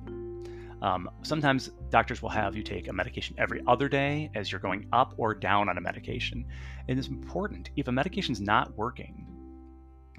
Um, 0.83 1.09
sometimes 1.23 1.69
doctors 1.91 2.23
will 2.23 2.29
have 2.31 2.57
you 2.57 2.63
take 2.63 2.89
a 2.89 2.93
medication 2.93 3.37
every 3.39 3.63
other 3.69 3.89
day 3.89 4.31
as 4.35 4.51
you're 4.51 4.61
going 4.61 4.89
up 4.93 5.15
or 5.17 5.33
down 5.33 5.69
on 5.69 5.79
a 5.79 5.81
medication. 5.81 6.45
And 6.89 6.99
it's 6.99 7.09
important 7.09 7.71
if 7.77 7.87
a 7.87 7.93
medication's 7.93 8.41
not 8.41 8.77
working 8.77 9.27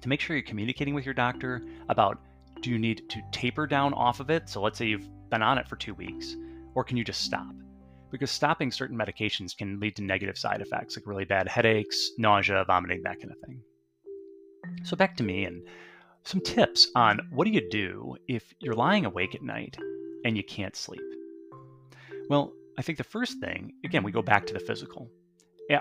to 0.01 0.09
make 0.09 0.21
sure 0.21 0.35
you're 0.35 0.43
communicating 0.43 0.93
with 0.93 1.05
your 1.05 1.13
doctor 1.13 1.61
about 1.89 2.19
do 2.63 2.71
you 2.71 2.79
need 2.79 3.07
to 3.09 3.21
taper 3.31 3.67
down 3.67 3.93
off 3.93 4.19
of 4.19 4.29
it? 4.29 4.49
So 4.49 4.61
let's 4.61 4.77
say 4.77 4.87
you've 4.87 5.09
been 5.29 5.43
on 5.43 5.57
it 5.57 5.67
for 5.67 5.75
two 5.75 5.93
weeks, 5.93 6.35
or 6.73 6.83
can 6.83 6.97
you 6.97 7.03
just 7.03 7.21
stop? 7.21 7.53
Because 8.09 8.31
stopping 8.31 8.71
certain 8.71 8.97
medications 8.97 9.55
can 9.55 9.79
lead 9.79 9.95
to 9.97 10.03
negative 10.03 10.37
side 10.37 10.61
effects 10.61 10.95
like 10.95 11.05
really 11.05 11.25
bad 11.25 11.47
headaches, 11.47 12.11
nausea, 12.17 12.63
vomiting, 12.65 13.01
that 13.03 13.19
kind 13.19 13.31
of 13.31 13.37
thing. 13.45 13.61
So 14.83 14.95
back 14.95 15.17
to 15.17 15.23
me 15.23 15.43
and 15.43 15.61
some 16.23 16.39
tips 16.39 16.87
on 16.95 17.19
what 17.31 17.45
do 17.45 17.51
you 17.51 17.69
do 17.69 18.15
if 18.29 18.53
you're 18.59 18.75
lying 18.75 19.05
awake 19.05 19.35
at 19.35 19.41
night 19.41 19.77
and 20.23 20.37
you 20.37 20.43
can't 20.43 20.75
sleep? 20.75 21.01
Well, 22.29 22.53
I 22.77 22.81
think 22.81 22.97
the 22.97 23.03
first 23.03 23.39
thing, 23.41 23.73
again, 23.83 24.03
we 24.03 24.11
go 24.13 24.21
back 24.21 24.45
to 24.45 24.53
the 24.53 24.59
physical. 24.59 25.09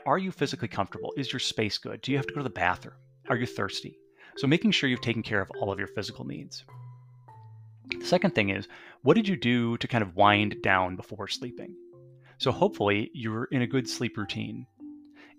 Are 0.04 0.18
you 0.18 0.32
physically 0.32 0.68
comfortable? 0.68 1.12
Is 1.16 1.32
your 1.32 1.40
space 1.40 1.78
good? 1.78 2.00
Do 2.00 2.10
you 2.10 2.18
have 2.18 2.26
to 2.26 2.34
go 2.34 2.40
to 2.40 2.44
the 2.44 2.50
bathroom? 2.50 2.96
Are 3.28 3.36
you 3.36 3.46
thirsty? 3.46 3.98
So 4.36 4.46
making 4.46 4.70
sure 4.70 4.88
you've 4.88 5.00
taken 5.00 5.22
care 5.22 5.40
of 5.40 5.50
all 5.60 5.72
of 5.72 5.78
your 5.78 5.88
physical 5.88 6.24
needs. 6.24 6.64
The 7.98 8.06
second 8.06 8.34
thing 8.34 8.50
is, 8.50 8.68
what 9.02 9.14
did 9.14 9.28
you 9.28 9.36
do 9.36 9.76
to 9.78 9.88
kind 9.88 10.02
of 10.02 10.16
wind 10.16 10.56
down 10.62 10.96
before 10.96 11.28
sleeping? 11.28 11.74
So 12.38 12.50
hopefully 12.50 13.10
you're 13.12 13.44
in 13.44 13.62
a 13.62 13.66
good 13.66 13.88
sleep 13.88 14.16
routine. 14.16 14.66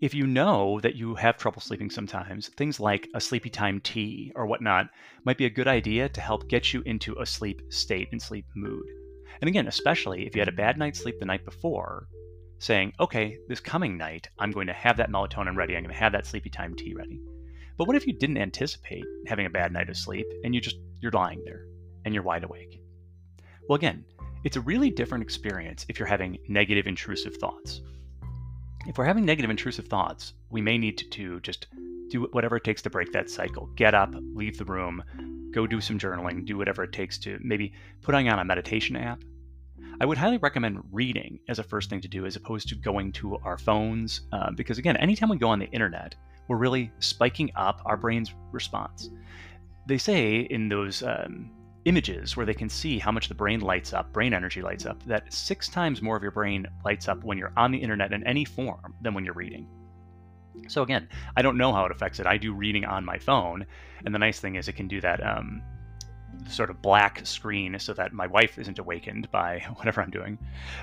If 0.01 0.13
you 0.13 0.27
know 0.27 0.79
that 0.81 0.95
you 0.95 1.15
have 1.15 1.37
trouble 1.37 1.61
sleeping 1.61 1.89
sometimes, 1.89 2.49
things 2.49 2.79
like 2.79 3.09
a 3.15 3.21
sleepy 3.21 3.49
time 3.49 3.79
tea 3.79 4.31
or 4.35 4.45
whatnot 4.45 4.89
might 5.23 5.37
be 5.37 5.45
a 5.45 5.49
good 5.49 5.67
idea 5.67 6.09
to 6.09 6.21
help 6.21 6.49
get 6.49 6.73
you 6.73 6.81
into 6.85 7.19
a 7.19 7.25
sleep 7.25 7.61
state 7.69 8.09
and 8.11 8.21
sleep 8.21 8.45
mood. 8.55 8.85
And 9.41 9.47
again, 9.47 9.67
especially 9.67 10.25
if 10.25 10.35
you 10.35 10.41
had 10.41 10.49
a 10.49 10.53
bad 10.53 10.77
night's 10.77 10.99
sleep 10.99 11.19
the 11.19 11.25
night 11.25 11.45
before, 11.45 12.07
saying, 12.59 12.93
okay, 12.99 13.37
this 13.47 13.59
coming 13.59 13.97
night, 13.97 14.29
I'm 14.39 14.51
going 14.51 14.67
to 14.67 14.73
have 14.73 14.97
that 14.97 15.09
melatonin 15.09 15.55
ready, 15.55 15.75
I'm 15.75 15.83
going 15.83 15.93
to 15.93 15.99
have 15.99 16.13
that 16.13 16.25
sleepy 16.25 16.49
time 16.49 16.75
tea 16.75 16.93
ready. 16.93 17.19
But 17.77 17.87
what 17.87 17.95
if 17.95 18.05
you 18.05 18.13
didn't 18.13 18.37
anticipate 18.37 19.05
having 19.27 19.45
a 19.45 19.49
bad 19.49 19.71
night 19.71 19.89
of 19.89 19.97
sleep 19.97 20.27
and 20.43 20.53
you 20.53 20.61
just 20.61 20.77
you're 20.99 21.11
lying 21.11 21.41
there 21.43 21.65
and 22.05 22.13
you're 22.13 22.23
wide 22.23 22.43
awake? 22.43 22.81
Well, 23.67 23.75
again, 23.75 24.05
it's 24.43 24.57
a 24.57 24.61
really 24.61 24.89
different 24.89 25.23
experience 25.23 25.85
if 25.89 25.97
you're 25.97 26.07
having 26.07 26.37
negative 26.47 26.85
intrusive 26.85 27.37
thoughts. 27.37 27.81
If 28.85 28.97
we're 28.97 29.05
having 29.05 29.25
negative 29.25 29.49
intrusive 29.49 29.87
thoughts, 29.87 30.33
we 30.49 30.61
may 30.61 30.77
need 30.77 30.97
to, 30.97 31.09
to 31.09 31.39
just 31.39 31.67
do 32.09 32.27
whatever 32.31 32.57
it 32.57 32.63
takes 32.63 32.81
to 32.81 32.89
break 32.89 33.11
that 33.13 33.29
cycle. 33.29 33.67
Get 33.75 33.93
up, 33.93 34.13
leave 34.33 34.57
the 34.57 34.65
room, 34.65 35.03
go 35.51 35.65
do 35.65 35.79
some 35.79 35.97
journaling, 35.97 36.45
do 36.45 36.57
whatever 36.57 36.83
it 36.83 36.91
takes 36.91 37.17
to 37.19 37.39
maybe 37.41 37.73
putting 38.01 38.27
on 38.27 38.39
a 38.39 38.45
meditation 38.45 38.97
app. 38.97 39.23
I 40.01 40.05
would 40.05 40.17
highly 40.17 40.37
recommend 40.37 40.83
reading 40.91 41.39
as 41.47 41.59
a 41.59 41.63
first 41.63 41.89
thing 41.89 42.01
to 42.01 42.07
do 42.07 42.25
as 42.25 42.35
opposed 42.35 42.67
to 42.69 42.75
going 42.75 43.13
to 43.13 43.37
our 43.37 43.57
phones, 43.57 44.21
uh, 44.33 44.51
because 44.51 44.77
again, 44.77 44.97
anytime 44.97 45.29
we 45.29 45.37
go 45.37 45.49
on 45.49 45.59
the 45.59 45.67
internet, 45.67 46.15
we're 46.47 46.57
really 46.57 46.91
spiking 46.99 47.51
up 47.55 47.81
our 47.85 47.97
brain's 47.97 48.33
response. 48.51 49.09
They 49.87 49.97
say 49.97 50.41
in 50.41 50.69
those 50.69 51.03
um, 51.03 51.51
images 51.85 52.37
where 52.37 52.45
they 52.45 52.53
can 52.53 52.69
see 52.69 52.97
how 52.97 53.11
much 53.11 53.27
the 53.27 53.35
brain 53.35 53.59
lights 53.59 53.93
up, 53.93 54.11
brain 54.13 54.33
energy 54.33 54.61
lights 54.61 54.85
up, 54.85 55.03
that 55.03 55.31
six 55.33 55.67
times 55.67 56.01
more 56.01 56.15
of 56.15 56.21
your 56.21 56.31
brain 56.31 56.67
lights 56.85 57.07
up 57.07 57.23
when 57.23 57.37
you're 57.37 57.53
on 57.57 57.71
the 57.71 57.77
internet 57.77 58.13
in 58.13 58.25
any 58.25 58.45
form 58.45 58.95
than 59.01 59.13
when 59.13 59.25
you're 59.25 59.33
reading. 59.33 59.67
So 60.67 60.83
again, 60.83 61.09
I 61.35 61.41
don't 61.41 61.57
know 61.57 61.73
how 61.73 61.85
it 61.85 61.91
affects 61.91 62.19
it. 62.19 62.27
I 62.27 62.37
do 62.37 62.53
reading 62.53 62.85
on 62.85 63.03
my 63.03 63.17
phone, 63.17 63.65
and 64.05 64.13
the 64.13 64.19
nice 64.19 64.39
thing 64.39 64.55
is 64.55 64.67
it 64.67 64.73
can 64.73 64.87
do 64.87 65.01
that 65.01 65.25
um, 65.25 65.61
sort 66.49 66.69
of 66.69 66.81
black 66.81 67.25
screen 67.25 67.77
so 67.79 67.93
that 67.93 68.13
my 68.13 68.27
wife 68.27 68.57
isn't 68.57 68.79
awakened 68.79 69.29
by 69.31 69.59
whatever 69.75 70.01
I'm 70.01 70.09
doing. 70.09 70.37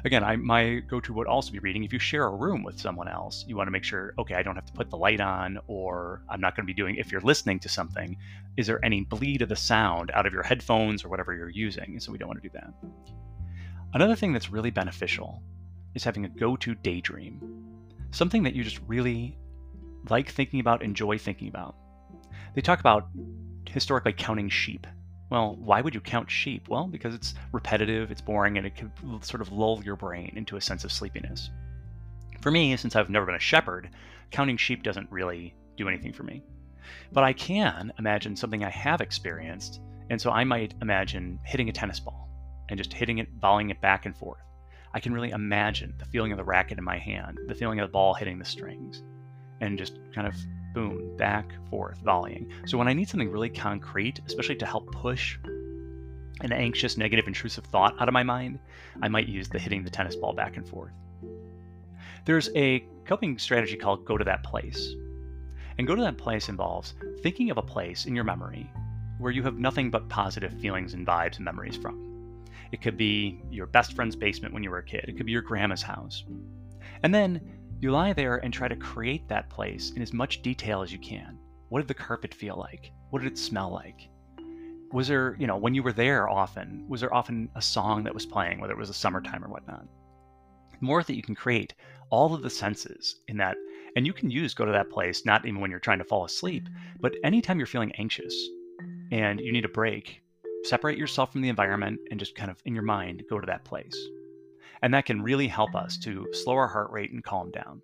Again, 0.04 0.24
I, 0.24 0.36
my 0.36 0.80
go-to 0.88 1.12
would 1.14 1.26
also 1.26 1.52
be 1.52 1.58
reading. 1.58 1.84
If 1.84 1.92
you 1.92 1.98
share 1.98 2.24
a 2.24 2.34
room 2.34 2.62
with 2.62 2.80
someone 2.80 3.08
else, 3.08 3.44
you 3.46 3.56
want 3.56 3.66
to 3.66 3.72
make 3.72 3.84
sure, 3.84 4.14
okay, 4.18 4.34
I 4.34 4.42
don't 4.42 4.54
have 4.54 4.66
to 4.66 4.72
put 4.72 4.90
the 4.90 4.96
light 4.96 5.20
on, 5.20 5.58
or 5.66 6.22
I'm 6.28 6.40
not 6.40 6.56
going 6.56 6.64
to 6.64 6.66
be 6.66 6.74
doing. 6.74 6.96
If 6.96 7.12
you're 7.12 7.20
listening 7.20 7.58
to 7.60 7.68
something, 7.68 8.16
is 8.56 8.66
there 8.66 8.84
any 8.84 9.02
bleed 9.02 9.42
of 9.42 9.48
the 9.48 9.56
sound 9.56 10.10
out 10.12 10.26
of 10.26 10.32
your 10.32 10.42
headphones 10.42 11.04
or 11.04 11.08
whatever 11.08 11.34
you're 11.34 11.48
using? 11.48 12.00
So 12.00 12.12
we 12.12 12.18
don't 12.18 12.28
want 12.28 12.42
to 12.42 12.48
do 12.48 12.52
that. 12.54 12.72
Another 13.92 14.16
thing 14.16 14.32
that's 14.32 14.50
really 14.50 14.70
beneficial 14.70 15.42
is 15.94 16.04
having 16.04 16.24
a 16.24 16.28
go-to 16.28 16.74
daydream, 16.74 17.40
something 18.12 18.44
that 18.44 18.54
you 18.54 18.62
just 18.62 18.80
really 18.86 19.36
like 20.08 20.30
thinking 20.30 20.60
about, 20.60 20.82
enjoy 20.82 21.18
thinking 21.18 21.48
about. 21.48 21.74
They 22.54 22.60
talk 22.60 22.80
about 22.80 23.08
historically 23.68 24.12
counting 24.12 24.48
sheep 24.48 24.86
well, 25.30 25.56
why 25.60 25.80
would 25.80 25.94
you 25.94 26.00
count 26.00 26.30
sheep? 26.30 26.68
Well, 26.68 26.88
because 26.88 27.14
it's 27.14 27.34
repetitive, 27.52 28.10
it's 28.10 28.20
boring, 28.20 28.58
and 28.58 28.66
it 28.66 28.74
can 28.74 28.92
sort 29.22 29.40
of 29.40 29.52
lull 29.52 29.80
your 29.84 29.96
brain 29.96 30.32
into 30.36 30.56
a 30.56 30.60
sense 30.60 30.84
of 30.84 30.92
sleepiness. 30.92 31.50
For 32.40 32.50
me, 32.50 32.76
since 32.76 32.96
I've 32.96 33.10
never 33.10 33.26
been 33.26 33.36
a 33.36 33.40
shepherd, 33.40 33.90
counting 34.32 34.56
sheep 34.56 34.82
doesn't 34.82 35.10
really 35.10 35.54
do 35.76 35.88
anything 35.88 36.12
for 36.12 36.24
me. 36.24 36.42
But 37.12 37.22
I 37.22 37.32
can 37.32 37.92
imagine 37.98 38.34
something 38.34 38.64
I 38.64 38.70
have 38.70 39.00
experienced, 39.00 39.80
and 40.10 40.20
so 40.20 40.32
I 40.32 40.42
might 40.42 40.74
imagine 40.82 41.38
hitting 41.44 41.68
a 41.68 41.72
tennis 41.72 42.00
ball 42.00 42.28
and 42.68 42.76
just 42.76 42.92
hitting 42.92 43.18
it, 43.18 43.28
volleying 43.40 43.70
it 43.70 43.80
back 43.80 44.06
and 44.06 44.16
forth. 44.16 44.42
I 44.92 44.98
can 44.98 45.12
really 45.12 45.30
imagine 45.30 45.94
the 45.98 46.06
feeling 46.06 46.32
of 46.32 46.38
the 46.38 46.44
racket 46.44 46.78
in 46.78 46.84
my 46.84 46.98
hand, 46.98 47.38
the 47.46 47.54
feeling 47.54 47.78
of 47.78 47.88
the 47.88 47.92
ball 47.92 48.14
hitting 48.14 48.40
the 48.40 48.44
strings, 48.44 49.04
and 49.60 49.78
just 49.78 49.98
kind 50.12 50.26
of 50.26 50.34
boom, 50.72 51.16
back, 51.16 51.52
forth, 51.70 51.98
volleying. 52.04 52.50
So 52.66 52.78
when 52.78 52.88
I 52.88 52.92
need 52.92 53.08
something 53.08 53.30
really 53.30 53.50
concrete, 53.50 54.20
especially 54.26 54.56
to 54.56 54.66
help 54.66 54.90
push 54.92 55.38
an 56.42 56.52
anxious, 56.52 56.96
negative, 56.96 57.26
intrusive 57.26 57.64
thought 57.64 58.00
out 58.00 58.08
of 58.08 58.14
my 58.14 58.22
mind, 58.22 58.58
I 59.02 59.08
might 59.08 59.28
use 59.28 59.48
the 59.48 59.58
hitting 59.58 59.84
the 59.84 59.90
tennis 59.90 60.16
ball 60.16 60.32
back 60.32 60.56
and 60.56 60.66
forth. 60.66 60.92
There's 62.24 62.50
a 62.54 62.84
coping 63.04 63.38
strategy 63.38 63.76
called 63.76 64.04
go 64.04 64.16
to 64.16 64.24
that 64.24 64.44
place. 64.44 64.94
And 65.78 65.86
go 65.86 65.94
to 65.94 66.02
that 66.02 66.18
place 66.18 66.48
involves 66.48 66.94
thinking 67.22 67.50
of 67.50 67.58
a 67.58 67.62
place 67.62 68.06
in 68.06 68.14
your 68.14 68.24
memory 68.24 68.70
where 69.18 69.32
you 69.32 69.42
have 69.42 69.58
nothing 69.58 69.90
but 69.90 70.08
positive 70.08 70.52
feelings 70.60 70.94
and 70.94 71.06
vibes 71.06 71.36
and 71.36 71.44
memories 71.44 71.76
from. 71.76 72.44
It 72.72 72.80
could 72.82 72.96
be 72.96 73.42
your 73.50 73.66
best 73.66 73.94
friend's 73.94 74.16
basement 74.16 74.54
when 74.54 74.62
you 74.62 74.70
were 74.70 74.78
a 74.78 74.84
kid, 74.84 75.06
it 75.08 75.16
could 75.16 75.26
be 75.26 75.32
your 75.32 75.42
grandma's 75.42 75.82
house. 75.82 76.24
And 77.02 77.14
then 77.14 77.40
you 77.80 77.90
lie 77.90 78.12
there 78.12 78.36
and 78.36 78.52
try 78.52 78.68
to 78.68 78.76
create 78.76 79.26
that 79.28 79.48
place 79.48 79.92
in 79.92 80.02
as 80.02 80.12
much 80.12 80.42
detail 80.42 80.82
as 80.82 80.92
you 80.92 80.98
can. 80.98 81.38
What 81.70 81.80
did 81.80 81.88
the 81.88 81.94
carpet 81.94 82.34
feel 82.34 82.56
like? 82.56 82.92
What 83.08 83.22
did 83.22 83.32
it 83.32 83.38
smell 83.38 83.70
like? 83.70 84.10
Was 84.92 85.08
there, 85.08 85.34
you 85.38 85.46
know, 85.46 85.56
when 85.56 85.74
you 85.74 85.82
were 85.82 85.92
there 85.92 86.28
often, 86.28 86.84
was 86.88 87.00
there 87.00 87.14
often 87.14 87.48
a 87.54 87.62
song 87.62 88.04
that 88.04 88.12
was 88.12 88.26
playing, 88.26 88.60
whether 88.60 88.74
it 88.74 88.78
was 88.78 88.90
a 88.90 88.94
summertime 88.94 89.44
or 89.44 89.48
whatnot? 89.48 89.86
More 90.80 91.02
that 91.02 91.16
you 91.16 91.22
can 91.22 91.34
create 91.34 91.74
all 92.10 92.34
of 92.34 92.42
the 92.42 92.50
senses 92.50 93.20
in 93.28 93.36
that, 93.38 93.56
and 93.96 94.06
you 94.06 94.12
can 94.12 94.30
use 94.30 94.52
go 94.52 94.66
to 94.66 94.72
that 94.72 94.90
place, 94.90 95.24
not 95.24 95.46
even 95.46 95.60
when 95.60 95.70
you're 95.70 95.80
trying 95.80 95.98
to 95.98 96.04
fall 96.04 96.24
asleep, 96.24 96.68
but 97.00 97.14
anytime 97.24 97.58
you're 97.58 97.66
feeling 97.66 97.92
anxious 97.92 98.34
and 99.12 99.40
you 99.40 99.52
need 99.52 99.64
a 99.64 99.68
break, 99.68 100.20
separate 100.64 100.98
yourself 100.98 101.32
from 101.32 101.40
the 101.40 101.48
environment 101.48 101.98
and 102.10 102.20
just 102.20 102.34
kind 102.34 102.50
of 102.50 102.60
in 102.66 102.74
your 102.74 102.82
mind 102.82 103.22
go 103.30 103.40
to 103.40 103.46
that 103.46 103.64
place. 103.64 103.96
And 104.82 104.94
that 104.94 105.06
can 105.06 105.22
really 105.22 105.48
help 105.48 105.74
us 105.74 105.98
to 105.98 106.26
slow 106.32 106.54
our 106.54 106.68
heart 106.68 106.90
rate 106.90 107.12
and 107.12 107.22
calm 107.22 107.50
down. 107.50 107.82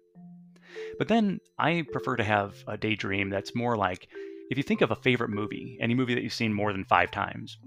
But 0.98 1.08
then 1.08 1.40
I 1.58 1.84
prefer 1.92 2.16
to 2.16 2.24
have 2.24 2.56
a 2.66 2.76
daydream 2.76 3.30
that's 3.30 3.54
more 3.54 3.76
like 3.76 4.08
if 4.50 4.56
you 4.56 4.62
think 4.62 4.80
of 4.80 4.90
a 4.90 4.96
favorite 4.96 5.30
movie, 5.30 5.76
any 5.80 5.94
movie 5.94 6.14
that 6.14 6.22
you've 6.22 6.32
seen 6.32 6.52
more 6.52 6.72
than 6.72 6.84
five 6.84 7.10
times, 7.10 7.58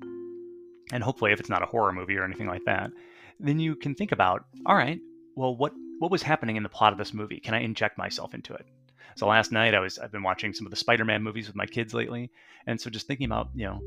and 0.92 1.04
hopefully 1.04 1.32
if 1.32 1.40
it's 1.40 1.50
not 1.50 1.62
a 1.62 1.68
horror 1.68 1.92
movie 1.92 2.18
or 2.18 2.24
anything 2.24 2.48
like 2.48 2.64
that, 2.66 2.92
then 3.40 3.60
you 3.60 3.76
can 3.76 3.96
think 3.96 4.12
about, 4.12 4.46
all 4.66 4.76
right, 4.76 5.00
well, 5.36 5.56
what 5.56 5.74
what 6.00 6.12
was 6.12 6.24
happening 6.24 6.56
in 6.56 6.64
the 6.64 6.70
plot 6.70 6.94
of 6.94 6.98
this 6.98 7.14
movie? 7.14 7.40
Can 7.40 7.54
I 7.54 7.60
inject 7.60 7.98
myself 7.98 8.34
into 8.34 8.54
it? 8.54 8.66
So 9.16 9.28
last 9.28 9.52
night 9.52 9.76
I 9.76 9.80
was 9.80 10.00
I've 10.00 10.12
been 10.12 10.24
watching 10.24 10.54
some 10.54 10.66
of 10.66 10.72
the 10.72 10.78
Spider-Man 10.78 11.22
movies 11.22 11.48
with 11.48 11.56
my 11.56 11.66
kids 11.66 11.94
lately, 11.94 12.32
and 12.66 12.80
so 12.80 12.90
just 12.90 13.08
thinking 13.08 13.26
about 13.26 13.50
you 13.54 13.66
know 13.66 13.82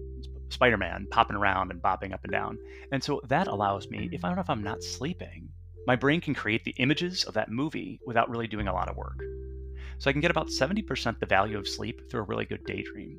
Spider-Man 0.52 1.08
popping 1.10 1.36
around 1.36 1.70
and 1.70 1.82
bopping 1.82 2.12
up 2.12 2.22
and 2.24 2.32
down, 2.32 2.58
and 2.92 3.02
so 3.02 3.20
that 3.28 3.48
allows 3.48 3.88
me 3.88 4.08
if 4.12 4.24
I 4.24 4.28
don't 4.28 4.36
know 4.36 4.42
if 4.42 4.50
I'm 4.50 4.62
not 4.62 4.82
sleeping, 4.82 5.48
my 5.86 5.96
brain 5.96 6.20
can 6.20 6.34
create 6.34 6.64
the 6.64 6.74
images 6.78 7.24
of 7.24 7.34
that 7.34 7.50
movie 7.50 8.00
without 8.06 8.30
really 8.30 8.46
doing 8.46 8.68
a 8.68 8.72
lot 8.72 8.88
of 8.88 8.96
work. 8.96 9.18
So 9.98 10.08
I 10.08 10.12
can 10.12 10.20
get 10.20 10.30
about 10.30 10.48
70% 10.48 11.18
the 11.18 11.26
value 11.26 11.58
of 11.58 11.68
sleep 11.68 12.10
through 12.10 12.20
a 12.20 12.24
really 12.24 12.44
good 12.44 12.64
daydream. 12.64 13.18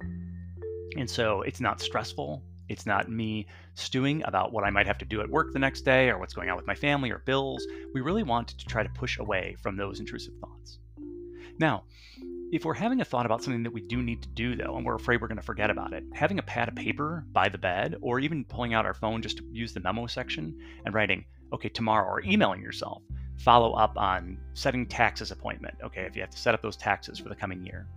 And 0.98 1.10
so 1.10 1.42
it's 1.42 1.60
not 1.60 1.82
stressful. 1.82 2.44
It's 2.70 2.86
not 2.86 3.10
me 3.10 3.48
stewing 3.74 4.24
about 4.26 4.54
what 4.54 4.64
I 4.64 4.70
might 4.70 4.88
have 4.88 4.98
to 5.00 5.06
do 5.06 5.22
at 5.22 5.30
work 5.30 5.52
the 5.52 5.60
next 5.60 5.82
day 5.82 6.10
or 6.10 6.18
what's 6.18 6.34
going 6.34 6.50
on 6.50 6.56
with 6.56 6.68
my 6.68 6.76
family 6.76 7.12
or 7.12 7.20
bills. 7.20 7.66
We 7.94 8.02
really 8.02 8.24
want 8.24 8.48
to 8.50 8.66
try 8.66 8.84
to 8.84 8.90
push 8.90 9.18
away 9.18 9.56
from 9.62 9.76
those 9.76 10.00
intrusive 10.00 10.34
thoughts. 10.40 10.80
Now, 11.60 11.84
if 12.54 12.66
we're 12.66 12.74
having 12.76 13.02
a 13.02 13.06
thought 13.06 13.26
about 13.26 13.42
something 13.44 13.64
that 13.64 13.74
we 13.74 13.82
do 13.82 14.04
need 14.04 14.22
to 14.22 14.30
do, 14.30 14.56
though, 14.56 14.78
and 14.78 14.86
we're 14.86 14.94
afraid 14.94 15.20
we're 15.20 15.28
going 15.28 15.38
to 15.38 15.44
forget 15.44 15.72
about 15.72 15.92
it, 15.92 16.04
having 16.14 16.38
a 16.38 16.44
pad 16.44 16.68
of 16.68 16.76
paper 16.76 17.26
by 17.32 17.50
the 17.50 17.58
bed, 17.58 17.96
or 18.00 18.20
even 18.20 18.46
pulling 18.46 18.76
out 18.76 18.86
our 18.86 18.94
phone 18.94 19.24
just 19.24 19.38
to 19.38 19.44
use 19.52 19.74
the 19.74 19.80
memo 19.80 20.06
section 20.06 20.56
and 20.86 20.94
writing, 20.94 21.26
okay, 21.52 21.70
tomorrow, 21.70 22.08
or 22.08 22.22
emailing 22.22 22.62
yourself, 22.62 23.02
follow 23.38 23.74
up 23.74 23.98
on 23.98 24.38
setting 24.54 24.86
taxes 24.86 25.32
appointment. 25.32 25.74
Okay, 25.84 26.02
if 26.02 26.16
you 26.16 26.22
have 26.22 26.30
to 26.30 26.38
set 26.38 26.54
up 26.54 26.62
those 26.62 26.78
taxes 26.78 27.18
for 27.18 27.30
the 27.30 27.36
coming 27.36 27.66
year. 27.66 27.88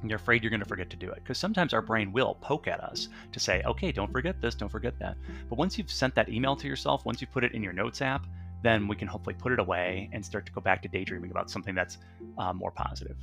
And 0.00 0.08
you're 0.08 0.20
afraid 0.20 0.44
you're 0.44 0.50
going 0.50 0.62
to 0.62 0.68
forget 0.68 0.88
to 0.90 0.96
do 0.96 1.10
it. 1.10 1.16
Because 1.16 1.38
sometimes 1.38 1.74
our 1.74 1.82
brain 1.82 2.12
will 2.12 2.36
poke 2.40 2.68
at 2.68 2.78
us 2.78 3.08
to 3.32 3.40
say, 3.40 3.60
okay, 3.66 3.90
don't 3.90 4.12
forget 4.12 4.40
this, 4.40 4.54
don't 4.54 4.68
forget 4.68 4.96
that. 5.00 5.16
But 5.50 5.58
once 5.58 5.78
you've 5.78 5.90
sent 5.90 6.14
that 6.14 6.28
email 6.28 6.54
to 6.54 6.68
yourself, 6.68 7.04
once 7.04 7.20
you 7.20 7.26
put 7.26 7.42
it 7.42 7.54
in 7.54 7.62
your 7.62 7.72
notes 7.72 8.02
app, 8.02 8.24
then 8.64 8.88
we 8.88 8.96
can 8.96 9.06
hopefully 9.06 9.36
put 9.38 9.52
it 9.52 9.60
away 9.60 10.08
and 10.12 10.24
start 10.24 10.46
to 10.46 10.52
go 10.52 10.60
back 10.60 10.80
to 10.82 10.88
daydreaming 10.88 11.30
about 11.30 11.50
something 11.50 11.74
that's 11.74 11.98
uh, 12.38 12.52
more 12.52 12.70
positive. 12.70 13.16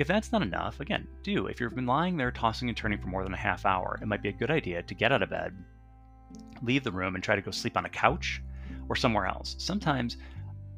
If 0.00 0.08
that's 0.08 0.32
not 0.32 0.42
enough, 0.42 0.80
again, 0.80 1.06
do. 1.22 1.46
If 1.46 1.60
you've 1.60 1.74
been 1.74 1.86
lying 1.86 2.16
there 2.16 2.32
tossing 2.32 2.68
and 2.68 2.76
turning 2.76 2.98
for 2.98 3.06
more 3.06 3.22
than 3.22 3.32
a 3.32 3.38
half 3.38 3.64
hour, 3.64 3.96
it 4.02 4.06
might 4.06 4.22
be 4.22 4.28
a 4.28 4.32
good 4.32 4.50
idea 4.50 4.82
to 4.82 4.94
get 4.94 5.12
out 5.12 5.22
of 5.22 5.30
bed, 5.30 5.56
leave 6.62 6.82
the 6.82 6.90
room, 6.90 7.14
and 7.14 7.22
try 7.22 7.36
to 7.36 7.40
go 7.40 7.52
sleep 7.52 7.76
on 7.76 7.86
a 7.86 7.88
couch 7.88 8.42
or 8.88 8.96
somewhere 8.96 9.26
else. 9.26 9.54
Sometimes, 9.58 10.16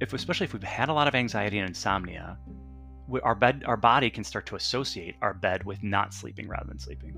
if 0.01 0.13
especially 0.13 0.45
if 0.45 0.53
we've 0.53 0.63
had 0.63 0.91
a 0.91 0.93
lot 0.93 1.09
of 1.09 1.15
anxiety 1.15 1.59
and 1.59 1.69
insomnia, 1.69 2.39
we, 3.09 3.21
our 3.23 3.35
bed, 3.35 3.65
our 3.67 3.79
body 3.79 4.11
can 4.11 4.23
start 4.23 4.45
to 4.47 4.57
associate 4.57 5.17
our 5.23 5.33
bed 5.33 5.65
with 5.65 5.83
not 5.83 6.13
sleeping 6.13 6.47
rather 6.47 6.69
than 6.69 6.79
sleeping. 6.79 7.17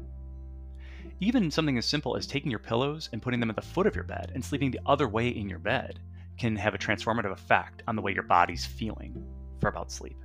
Even 1.18 1.50
something 1.50 1.76
as 1.76 1.84
simple 1.84 2.16
as 2.16 2.28
taking 2.28 2.50
your 2.50 2.60
pillows 2.60 3.10
and 3.12 3.20
putting 3.20 3.40
them 3.40 3.50
at 3.50 3.56
the 3.56 3.62
foot 3.62 3.88
of 3.88 3.96
your 3.96 4.04
bed 4.04 4.30
and 4.34 4.44
sleeping 4.44 4.70
the 4.70 4.80
other 4.86 5.08
way 5.08 5.28
in 5.28 5.48
your 5.48 5.58
bed 5.58 5.98
can 6.40 6.56
have 6.56 6.74
a 6.74 6.78
transformative 6.78 7.30
effect 7.30 7.82
on 7.86 7.94
the 7.94 8.02
way 8.02 8.12
your 8.12 8.22
body's 8.22 8.64
feeling 8.64 9.14
for 9.60 9.68
about 9.68 9.92
sleep. 9.92 10.16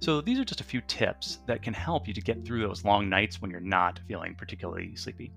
So, 0.00 0.20
these 0.20 0.38
are 0.38 0.44
just 0.44 0.60
a 0.60 0.64
few 0.64 0.80
tips 0.82 1.38
that 1.46 1.62
can 1.62 1.74
help 1.74 2.08
you 2.08 2.14
to 2.14 2.20
get 2.20 2.44
through 2.44 2.66
those 2.66 2.84
long 2.84 3.08
nights 3.08 3.42
when 3.42 3.50
you're 3.50 3.60
not 3.60 4.00
feeling 4.06 4.34
particularly 4.34 4.94
sleepy. 4.96 5.32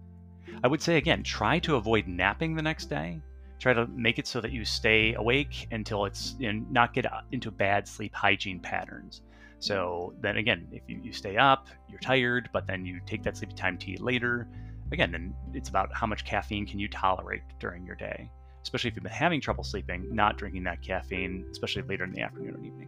I 0.63 0.67
would 0.67 0.81
say 0.81 0.98
again, 0.98 1.24
try 1.24 1.60
to 1.60 1.75
avoid 1.75 2.07
napping 2.07 2.55
the 2.55 2.62
next 2.62 2.86
day. 2.86 3.22
Try 3.60 3.74
to 3.74 3.88
make 3.88 4.19
it 4.19 4.27
so 4.27 4.41
that 4.41 4.51
you 4.51 4.65
stay 4.65 5.13
awake 5.15 5.67
until 5.72 6.05
it's 6.05 6.36
know, 6.39 6.65
not 6.69 6.93
get 6.93 7.12
uh, 7.12 7.22
into 7.31 7.51
bad 7.51 7.88
sleep 7.88 8.13
hygiene 8.13 8.60
patterns. 8.60 9.22
So 9.60 10.13
then 10.22 10.38
again, 10.38 10.67
if 10.72 10.84
you, 10.88 11.00
you 11.03 11.13
stay 11.13 11.38
up, 11.38 11.67
you're 11.89 12.00
tired, 12.00 12.50
but 12.53 12.67
then 12.67 12.86
you 12.86 13.00
take 13.05 13.24
that 13.24 13.38
sleepy 13.38 13.55
time 13.55 13.77
to 13.79 13.91
eat 13.91 14.01
later, 14.01 14.48
again, 14.91 15.12
then 15.12 15.34
it's 15.53 15.69
about 15.69 15.89
how 15.93 16.05
much 16.05 16.25
caffeine 16.25 16.65
can 16.65 16.79
you 16.79 16.88
tolerate 16.88 17.41
during 17.60 17.86
your 17.86 17.95
day, 17.95 18.29
especially 18.65 18.88
if 18.88 18.95
you've 18.95 19.03
been 19.03 19.12
having 19.12 19.39
trouble 19.39 19.63
sleeping, 19.63 20.07
not 20.10 20.39
drinking 20.39 20.63
that 20.63 20.81
caffeine, 20.81 21.45
especially 21.51 21.84
later 21.84 22.03
in 22.03 22.12
the 22.12 22.22
afternoon 22.22 22.55
or 22.55 22.65
evening. 22.65 22.88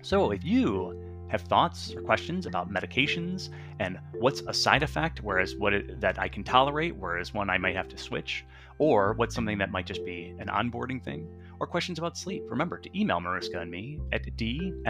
So 0.00 0.30
if 0.30 0.44
you 0.44 1.26
have 1.26 1.40
thoughts 1.42 1.92
or 1.92 2.02
questions 2.02 2.46
about 2.46 2.72
medications 2.72 3.48
and 3.80 3.98
what's 4.12 4.42
a 4.42 4.54
side 4.54 4.84
effect, 4.84 5.24
whereas 5.24 5.56
what 5.56 5.72
it, 5.72 6.00
that 6.00 6.20
I 6.20 6.28
can 6.28 6.44
tolerate, 6.44 6.94
whereas 6.94 7.34
one 7.34 7.50
I 7.50 7.58
might 7.58 7.74
have 7.74 7.88
to 7.88 7.98
switch, 7.98 8.44
or 8.78 9.14
what's 9.14 9.34
something 9.34 9.58
that 9.58 9.72
might 9.72 9.86
just 9.86 10.04
be 10.04 10.36
an 10.38 10.46
onboarding 10.46 11.02
thing, 11.02 11.28
or 11.58 11.66
questions 11.66 11.98
about 11.98 12.16
sleep, 12.16 12.44
remember 12.48 12.78
to 12.78 12.98
email 12.98 13.18
Mariska 13.20 13.58
and 13.58 13.72
me 13.72 13.98
at 14.12 14.24
dmaiglrlcsw 14.36 14.86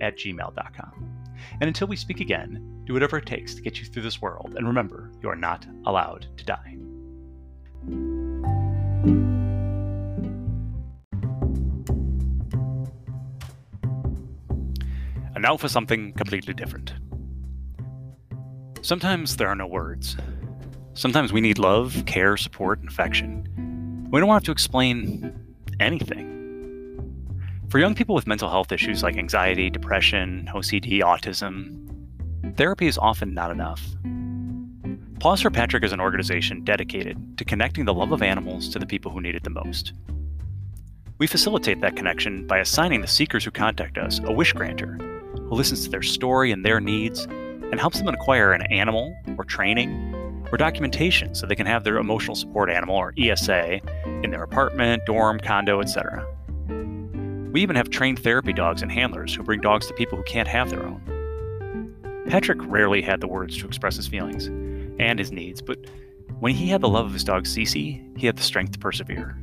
at 0.00 0.18
gmail.com. 0.18 1.18
And 1.60 1.68
until 1.68 1.86
we 1.86 1.96
speak 1.96 2.18
again, 2.20 2.82
do 2.86 2.92
whatever 2.92 3.18
it 3.18 3.26
takes 3.26 3.54
to 3.54 3.62
get 3.62 3.78
you 3.78 3.86
through 3.86 4.02
this 4.02 4.20
world, 4.20 4.54
and 4.56 4.66
remember, 4.66 5.12
you 5.22 5.28
are 5.28 5.36
not 5.36 5.64
allowed 5.86 6.26
to 6.36 6.44
die. 6.44 6.81
And 15.34 15.42
now 15.42 15.56
for 15.56 15.68
something 15.68 16.12
completely 16.12 16.54
different. 16.54 16.94
Sometimes 18.82 19.36
there 19.36 19.48
are 19.48 19.54
no 19.54 19.66
words. 19.66 20.16
Sometimes 20.94 21.32
we 21.32 21.40
need 21.40 21.58
love, 21.58 22.02
care, 22.06 22.36
support, 22.36 22.80
and 22.80 22.88
affection. 22.88 24.08
We 24.10 24.20
don't 24.20 24.28
have 24.28 24.44
to 24.44 24.52
explain 24.52 25.32
anything. 25.80 26.30
For 27.70 27.78
young 27.78 27.94
people 27.94 28.14
with 28.14 28.26
mental 28.26 28.50
health 28.50 28.70
issues 28.70 29.02
like 29.02 29.16
anxiety, 29.16 29.70
depression, 29.70 30.50
OCD, 30.52 31.00
autism, 31.00 31.88
therapy 32.56 32.86
is 32.86 32.98
often 32.98 33.32
not 33.32 33.50
enough. 33.50 33.82
Paws 35.22 35.40
for 35.40 35.50
Patrick 35.50 35.84
is 35.84 35.92
an 35.92 36.00
organization 36.00 36.64
dedicated 36.64 37.38
to 37.38 37.44
connecting 37.44 37.84
the 37.84 37.94
love 37.94 38.10
of 38.10 38.22
animals 38.22 38.68
to 38.70 38.80
the 38.80 38.86
people 38.86 39.12
who 39.12 39.20
need 39.20 39.36
it 39.36 39.44
the 39.44 39.50
most. 39.50 39.92
We 41.18 41.28
facilitate 41.28 41.80
that 41.80 41.94
connection 41.94 42.44
by 42.44 42.58
assigning 42.58 43.02
the 43.02 43.06
seekers 43.06 43.44
who 43.44 43.52
contact 43.52 43.98
us 43.98 44.18
a 44.24 44.32
wish 44.32 44.52
granter 44.52 44.98
who 45.36 45.54
listens 45.54 45.84
to 45.84 45.90
their 45.90 46.02
story 46.02 46.50
and 46.50 46.64
their 46.64 46.80
needs 46.80 47.20
and 47.26 47.78
helps 47.78 47.98
them 47.98 48.08
acquire 48.08 48.52
an 48.52 48.62
animal 48.62 49.16
or 49.38 49.44
training 49.44 50.44
or 50.50 50.58
documentation 50.58 51.36
so 51.36 51.46
they 51.46 51.54
can 51.54 51.66
have 51.66 51.84
their 51.84 51.98
emotional 51.98 52.34
support 52.34 52.68
animal 52.68 52.96
or 52.96 53.14
ESA 53.16 53.78
in 54.24 54.32
their 54.32 54.42
apartment, 54.42 55.06
dorm, 55.06 55.38
condo, 55.38 55.80
etc. 55.80 56.26
We 57.52 57.62
even 57.62 57.76
have 57.76 57.90
trained 57.90 58.18
therapy 58.18 58.52
dogs 58.52 58.82
and 58.82 58.90
handlers 58.90 59.36
who 59.36 59.44
bring 59.44 59.60
dogs 59.60 59.86
to 59.86 59.94
people 59.94 60.18
who 60.18 60.24
can't 60.24 60.48
have 60.48 60.68
their 60.68 60.84
own. 60.84 62.24
Patrick 62.28 62.58
rarely 62.62 63.02
had 63.02 63.20
the 63.20 63.28
words 63.28 63.56
to 63.58 63.68
express 63.68 63.94
his 63.94 64.08
feelings 64.08 64.50
and 64.98 65.18
his 65.18 65.32
needs, 65.32 65.62
but 65.62 65.78
when 66.40 66.54
he 66.54 66.68
had 66.68 66.80
the 66.80 66.88
love 66.88 67.06
of 67.06 67.12
his 67.12 67.24
dog 67.24 67.44
Cece, 67.44 68.18
he 68.18 68.26
had 68.26 68.36
the 68.36 68.42
strength 68.42 68.72
to 68.72 68.78
persevere. 68.78 69.38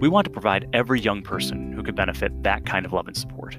We 0.00 0.08
want 0.08 0.24
to 0.24 0.30
provide 0.30 0.68
every 0.72 1.00
young 1.00 1.22
person 1.22 1.72
who 1.72 1.82
could 1.82 1.96
benefit 1.96 2.42
that 2.42 2.66
kind 2.66 2.86
of 2.86 2.92
love 2.92 3.08
and 3.08 3.16
support. 3.16 3.56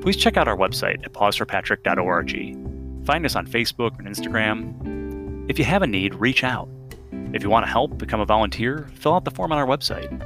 Please 0.00 0.16
check 0.16 0.36
out 0.36 0.48
our 0.48 0.56
website 0.56 1.04
at 1.04 1.12
pawsforpatrick.org. 1.12 3.06
Find 3.06 3.26
us 3.26 3.36
on 3.36 3.46
Facebook 3.46 3.98
and 3.98 4.06
Instagram, 4.06 4.92
if 5.48 5.58
you 5.58 5.64
have 5.64 5.82
a 5.82 5.86
need, 5.88 6.14
reach 6.14 6.44
out. 6.44 6.68
If 7.34 7.42
you 7.42 7.50
want 7.50 7.66
to 7.66 7.70
help 7.70 7.98
become 7.98 8.20
a 8.20 8.24
volunteer, 8.24 8.88
fill 8.94 9.14
out 9.14 9.24
the 9.24 9.30
form 9.30 9.50
on 9.50 9.58
our 9.58 9.66
website. 9.66 10.24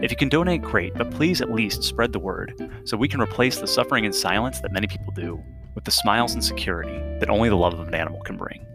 If 0.00 0.10
you 0.10 0.16
can 0.16 0.30
donate, 0.30 0.62
great, 0.62 0.94
but 0.94 1.10
please 1.10 1.42
at 1.42 1.52
least 1.52 1.82
spread 1.82 2.12
the 2.12 2.18
word 2.18 2.70
so 2.84 2.96
we 2.96 3.06
can 3.06 3.20
replace 3.20 3.58
the 3.58 3.66
suffering 3.66 4.06
and 4.06 4.14
silence 4.14 4.60
that 4.60 4.72
many 4.72 4.86
people 4.86 5.12
do 5.14 5.40
with 5.74 5.84
the 5.84 5.90
smiles 5.90 6.32
and 6.32 6.42
security 6.42 6.98
that 7.20 7.28
only 7.28 7.50
the 7.50 7.56
love 7.56 7.78
of 7.78 7.86
an 7.86 7.94
animal 7.94 8.20
can 8.22 8.38
bring 8.38 8.66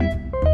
you 0.00 0.53